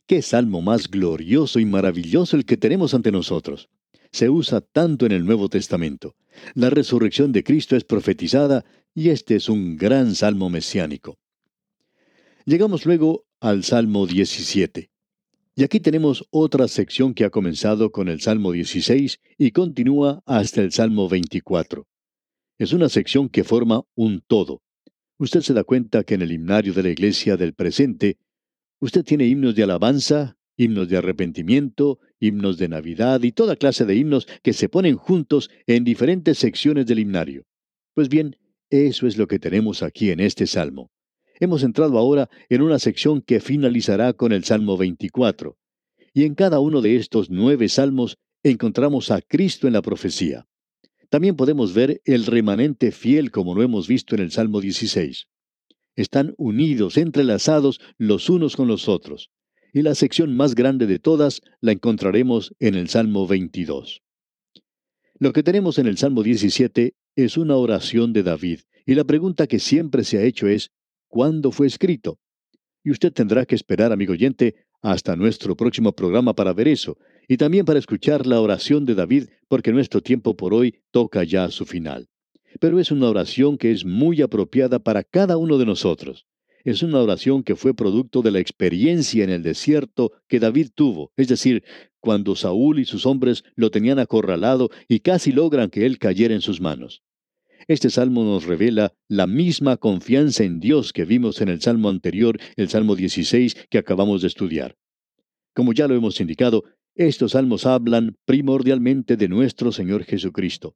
¿Qué 0.06 0.22
salmo 0.22 0.60
más 0.60 0.90
glorioso 0.90 1.60
y 1.60 1.64
maravilloso 1.66 2.36
el 2.36 2.44
que 2.44 2.56
tenemos 2.56 2.94
ante 2.94 3.12
nosotros? 3.12 3.68
Se 4.12 4.28
usa 4.28 4.60
tanto 4.60 5.06
en 5.06 5.12
el 5.12 5.24
Nuevo 5.24 5.48
Testamento. 5.48 6.16
La 6.54 6.70
resurrección 6.70 7.32
de 7.32 7.44
Cristo 7.44 7.76
es 7.76 7.84
profetizada 7.84 8.64
y 8.94 9.10
este 9.10 9.36
es 9.36 9.48
un 9.48 9.76
gran 9.76 10.14
salmo 10.14 10.50
mesiánico. 10.50 11.18
Llegamos 12.44 12.86
luego 12.86 13.26
al 13.40 13.64
Salmo 13.64 14.06
17. 14.06 14.90
Y 15.56 15.62
aquí 15.62 15.80
tenemos 15.80 16.26
otra 16.30 16.68
sección 16.68 17.12
que 17.14 17.24
ha 17.24 17.30
comenzado 17.30 17.92
con 17.92 18.08
el 18.08 18.20
Salmo 18.20 18.52
16 18.52 19.20
y 19.36 19.50
continúa 19.50 20.22
hasta 20.26 20.62
el 20.62 20.72
Salmo 20.72 21.08
24. 21.08 21.86
Es 22.58 22.72
una 22.72 22.88
sección 22.88 23.28
que 23.28 23.44
forma 23.44 23.82
un 23.94 24.22
todo. 24.26 24.62
Usted 25.18 25.42
se 25.42 25.54
da 25.54 25.64
cuenta 25.64 26.04
que 26.04 26.14
en 26.14 26.22
el 26.22 26.32
himnario 26.32 26.72
de 26.72 26.82
la 26.82 26.88
iglesia 26.88 27.36
del 27.36 27.54
presente, 27.54 28.18
usted 28.80 29.04
tiene 29.04 29.26
himnos 29.26 29.54
de 29.54 29.64
alabanza, 29.64 30.38
himnos 30.56 30.88
de 30.88 30.96
arrepentimiento, 30.96 31.98
himnos 32.20 32.58
de 32.58 32.68
Navidad 32.68 33.22
y 33.22 33.32
toda 33.32 33.56
clase 33.56 33.84
de 33.86 33.96
himnos 33.96 34.28
que 34.42 34.52
se 34.52 34.68
ponen 34.68 34.96
juntos 34.96 35.50
en 35.66 35.82
diferentes 35.82 36.38
secciones 36.38 36.86
del 36.86 37.00
himnario. 37.00 37.46
Pues 37.94 38.08
bien, 38.08 38.36
eso 38.68 39.06
es 39.06 39.16
lo 39.16 39.26
que 39.26 39.38
tenemos 39.38 39.82
aquí 39.82 40.10
en 40.10 40.20
este 40.20 40.46
salmo. 40.46 40.92
Hemos 41.40 41.62
entrado 41.62 41.98
ahora 41.98 42.28
en 42.50 42.62
una 42.62 42.78
sección 42.78 43.22
que 43.22 43.40
finalizará 43.40 44.12
con 44.12 44.32
el 44.32 44.44
Salmo 44.44 44.76
24. 44.76 45.56
Y 46.12 46.24
en 46.24 46.34
cada 46.34 46.60
uno 46.60 46.82
de 46.82 46.96
estos 46.96 47.30
nueve 47.30 47.68
salmos 47.68 48.18
encontramos 48.42 49.10
a 49.10 49.22
Cristo 49.22 49.66
en 49.66 49.72
la 49.72 49.82
profecía. 49.82 50.46
También 51.08 51.36
podemos 51.36 51.72
ver 51.72 52.00
el 52.04 52.26
remanente 52.26 52.92
fiel 52.92 53.30
como 53.30 53.54
lo 53.54 53.62
hemos 53.62 53.88
visto 53.88 54.14
en 54.14 54.20
el 54.20 54.30
Salmo 54.30 54.60
16. 54.60 55.26
Están 55.96 56.34
unidos, 56.36 56.96
entrelazados 56.96 57.80
los 57.96 58.28
unos 58.28 58.54
con 58.54 58.68
los 58.68 58.88
otros 58.88 59.30
y 59.72 59.82
la 59.82 59.94
sección 59.94 60.36
más 60.36 60.54
grande 60.54 60.86
de 60.86 60.98
todas 60.98 61.40
la 61.60 61.72
encontraremos 61.72 62.54
en 62.58 62.74
el 62.74 62.88
Salmo 62.88 63.26
22. 63.26 64.02
Lo 65.18 65.32
que 65.32 65.42
tenemos 65.42 65.78
en 65.78 65.86
el 65.86 65.98
Salmo 65.98 66.22
17 66.22 66.94
es 67.16 67.36
una 67.36 67.56
oración 67.56 68.12
de 68.12 68.22
David, 68.22 68.60
y 68.86 68.94
la 68.94 69.04
pregunta 69.04 69.46
que 69.46 69.58
siempre 69.58 70.04
se 70.04 70.18
ha 70.18 70.22
hecho 70.22 70.48
es, 70.48 70.70
¿cuándo 71.08 71.52
fue 71.52 71.66
escrito? 71.66 72.18
Y 72.82 72.90
usted 72.90 73.12
tendrá 73.12 73.44
que 73.44 73.54
esperar, 73.54 73.92
amigo 73.92 74.14
oyente, 74.14 74.54
hasta 74.82 75.16
nuestro 75.16 75.56
próximo 75.56 75.92
programa 75.92 76.34
para 76.34 76.54
ver 76.54 76.68
eso, 76.68 76.96
y 77.28 77.36
también 77.36 77.64
para 77.64 77.78
escuchar 77.78 78.26
la 78.26 78.40
oración 78.40 78.86
de 78.86 78.94
David, 78.94 79.28
porque 79.48 79.72
nuestro 79.72 80.00
tiempo 80.00 80.36
por 80.36 80.54
hoy 80.54 80.80
toca 80.90 81.22
ya 81.22 81.50
su 81.50 81.66
final. 81.66 82.08
Pero 82.58 82.80
es 82.80 82.90
una 82.90 83.08
oración 83.08 83.58
que 83.58 83.70
es 83.70 83.84
muy 83.84 84.22
apropiada 84.22 84.78
para 84.78 85.04
cada 85.04 85.36
uno 85.36 85.58
de 85.58 85.66
nosotros. 85.66 86.26
Es 86.64 86.82
una 86.82 86.98
oración 86.98 87.42
que 87.42 87.56
fue 87.56 87.74
producto 87.74 88.22
de 88.22 88.30
la 88.30 88.40
experiencia 88.40 89.24
en 89.24 89.30
el 89.30 89.42
desierto 89.42 90.12
que 90.28 90.40
David 90.40 90.68
tuvo, 90.74 91.12
es 91.16 91.28
decir, 91.28 91.64
cuando 92.00 92.36
Saúl 92.36 92.78
y 92.78 92.84
sus 92.84 93.06
hombres 93.06 93.44
lo 93.54 93.70
tenían 93.70 93.98
acorralado 93.98 94.70
y 94.88 95.00
casi 95.00 95.32
logran 95.32 95.70
que 95.70 95.86
él 95.86 95.98
cayera 95.98 96.34
en 96.34 96.40
sus 96.40 96.60
manos. 96.60 97.02
Este 97.68 97.90
salmo 97.90 98.24
nos 98.24 98.44
revela 98.44 98.94
la 99.08 99.26
misma 99.26 99.76
confianza 99.76 100.44
en 100.44 100.60
Dios 100.60 100.92
que 100.92 101.04
vimos 101.04 101.40
en 101.40 101.48
el 101.48 101.60
salmo 101.60 101.88
anterior, 101.88 102.38
el 102.56 102.68
salmo 102.68 102.96
16 102.96 103.66
que 103.70 103.78
acabamos 103.78 104.22
de 104.22 104.28
estudiar. 104.28 104.76
Como 105.54 105.72
ya 105.72 105.86
lo 105.88 105.94
hemos 105.94 106.20
indicado, 106.20 106.64
estos 106.94 107.32
salmos 107.32 107.66
hablan 107.66 108.16
primordialmente 108.24 109.16
de 109.16 109.28
nuestro 109.28 109.72
Señor 109.72 110.04
Jesucristo. 110.04 110.74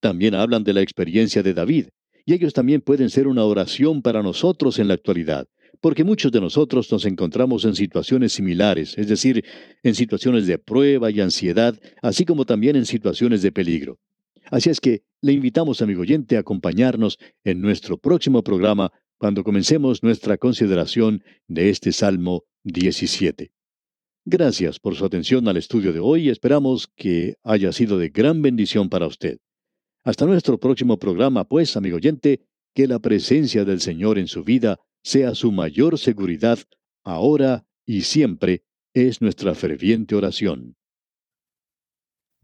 También 0.00 0.34
hablan 0.34 0.64
de 0.64 0.72
la 0.72 0.80
experiencia 0.80 1.42
de 1.42 1.54
David, 1.54 1.88
y 2.24 2.34
ellos 2.34 2.52
también 2.52 2.80
pueden 2.80 3.10
ser 3.10 3.26
una 3.26 3.44
oración 3.44 4.02
para 4.02 4.22
nosotros 4.22 4.78
en 4.78 4.88
la 4.88 4.94
actualidad, 4.94 5.48
porque 5.80 6.04
muchos 6.04 6.32
de 6.32 6.40
nosotros 6.40 6.90
nos 6.92 7.04
encontramos 7.04 7.64
en 7.64 7.74
situaciones 7.74 8.32
similares, 8.32 8.96
es 8.96 9.08
decir, 9.08 9.44
en 9.82 9.94
situaciones 9.94 10.46
de 10.46 10.58
prueba 10.58 11.10
y 11.10 11.20
ansiedad, 11.20 11.78
así 12.02 12.24
como 12.24 12.44
también 12.44 12.76
en 12.76 12.86
situaciones 12.86 13.42
de 13.42 13.52
peligro. 13.52 13.98
Así 14.50 14.70
es 14.70 14.80
que 14.80 15.02
le 15.20 15.32
invitamos, 15.32 15.82
amigo 15.82 16.02
oyente, 16.02 16.36
a 16.36 16.40
acompañarnos 16.40 17.18
en 17.44 17.60
nuestro 17.60 17.96
próximo 17.96 18.42
programa 18.42 18.92
cuando 19.18 19.44
comencemos 19.44 20.02
nuestra 20.02 20.36
consideración 20.36 21.22
de 21.46 21.70
este 21.70 21.92
Salmo 21.92 22.44
17. 22.64 23.52
Gracias 24.24 24.78
por 24.78 24.94
su 24.94 25.04
atención 25.04 25.48
al 25.48 25.56
estudio 25.56 25.92
de 25.92 25.98
hoy 26.00 26.26
y 26.26 26.28
esperamos 26.28 26.88
que 26.94 27.36
haya 27.42 27.72
sido 27.72 27.98
de 27.98 28.10
gran 28.10 28.42
bendición 28.42 28.88
para 28.88 29.06
usted. 29.06 29.38
Hasta 30.04 30.26
nuestro 30.26 30.58
próximo 30.58 30.98
programa, 30.98 31.44
pues, 31.44 31.76
amigo 31.76 31.96
oyente, 31.96 32.44
que 32.74 32.88
la 32.88 32.98
presencia 32.98 33.64
del 33.64 33.80
Señor 33.80 34.18
en 34.18 34.26
su 34.26 34.42
vida 34.42 34.80
sea 35.02 35.34
su 35.34 35.52
mayor 35.52 35.98
seguridad, 35.98 36.58
ahora 37.04 37.66
y 37.86 38.02
siempre, 38.02 38.64
es 38.94 39.20
nuestra 39.20 39.54
ferviente 39.54 40.14
oración. 40.14 40.76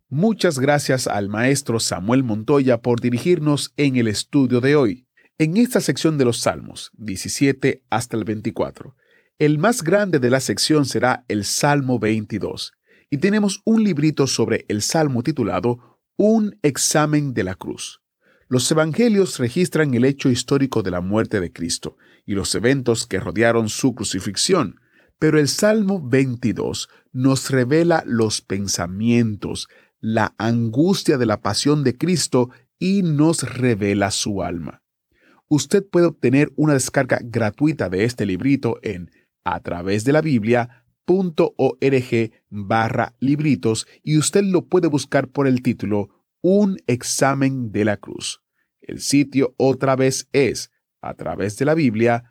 Muchas 0.09 0.59
gracias 0.59 1.07
al 1.07 1.29
maestro 1.29 1.81
Samuel 1.81 2.25
Montoya 2.25 2.81
por 2.81 3.01
dirigirnos 3.01 3.75
en 3.77 3.97
el 3.97 4.09
estudio 4.09 4.61
de 4.61 4.77
hoy, 4.77 5.07
en 5.37 5.57
esta 5.57 5.81
sección 5.81 6.17
de 6.17 6.25
los 6.25 6.39
Salmos, 6.39 6.91
17 6.95 7.85
hasta 7.91 8.17
el 8.17 8.25
24. 8.25 8.95
El 9.39 9.59
más 9.59 9.83
grande 9.83 10.19
de 10.19 10.31
la 10.31 10.41
sección 10.41 10.87
será 10.87 11.25
el 11.29 11.45
Salmo 11.45 11.99
22, 11.99 12.73
y 13.11 13.19
tenemos 13.19 13.63
un 13.65 13.85
librito 13.85 14.27
sobre 14.27 14.65
el 14.69 14.81
Salmo 14.83 15.23
titulado 15.23 15.98
un 16.19 16.59
examen 16.63 17.33
de 17.33 17.45
la 17.45 17.55
cruz. 17.55 18.03
Los 18.49 18.69
evangelios 18.73 19.39
registran 19.39 19.95
el 19.95 20.05
hecho 20.05 20.29
histórico 20.29 20.83
de 20.83 20.91
la 20.91 21.01
muerte 21.01 21.41
de 21.41 21.53
Cristo 21.53 21.97
y 22.27 22.35
los 22.35 22.55
eventos 22.57 23.07
que 23.07 23.21
rodearon 23.21 23.69
su 23.69 23.95
crucifixión, 23.95 24.81
pero 25.21 25.39
el 25.39 25.47
Salmo 25.47 26.03
22 26.03 26.89
nos 27.13 27.51
revela 27.51 28.03
los 28.05 28.41
pensamientos, 28.41 29.69
la 30.01 30.35
angustia 30.39 31.19
de 31.19 31.27
la 31.27 31.41
pasión 31.41 31.85
de 31.85 31.97
Cristo 31.97 32.51
y 32.81 33.03
nos 33.03 33.45
revela 33.45 34.11
su 34.11 34.43
alma. 34.43 34.83
Usted 35.47 35.87
puede 35.89 36.07
obtener 36.07 36.53
una 36.57 36.75
descarga 36.75 37.21
gratuita 37.23 37.89
de 37.89 38.05
este 38.05 38.27
librito 38.27 38.81
en 38.83 39.13
a 39.45 39.61
través 39.61 40.03
de 40.03 40.13
la 40.13 40.21
Biblia 40.21 40.85
.org 41.09 42.33
barra 42.51 43.15
libritos 43.19 43.87
y 44.03 44.19
usted 44.19 44.45
lo 44.45 44.67
puede 44.67 44.89
buscar 44.89 45.29
por 45.29 45.47
el 45.47 45.63
título 45.63 46.11
Un 46.43 46.77
examen 46.87 47.73
de 47.73 47.87
la 47.87 47.97
cruz. 47.97 48.43
El 48.81 49.01
sitio 49.01 49.55
otra 49.57 49.97
vez 49.97 50.29
es 50.33 50.71
a 51.01 51.15
través 51.15 51.57
de 51.57 51.65
la 51.65 51.75
Biblia.org 51.75 52.31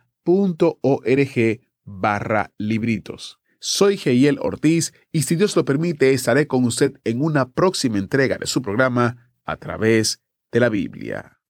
barra 1.83 2.53
libritos. 2.57 3.39
Soy 3.59 3.97
Geiel 3.97 4.37
Ortiz 4.39 4.93
y 5.11 5.23
si 5.23 5.35
Dios 5.35 5.55
lo 5.55 5.65
permite 5.65 6.13
estaré 6.13 6.45
con 6.45 6.63
usted 6.63 6.93
en 7.03 7.21
una 7.21 7.49
próxima 7.49 7.97
entrega 7.97 8.37
de 8.37 8.45
su 8.45 8.61
programa 8.61 9.31
a 9.43 9.57
través 9.57 10.21
de 10.51 10.59
la 10.59 10.69
Biblia. 10.69 11.36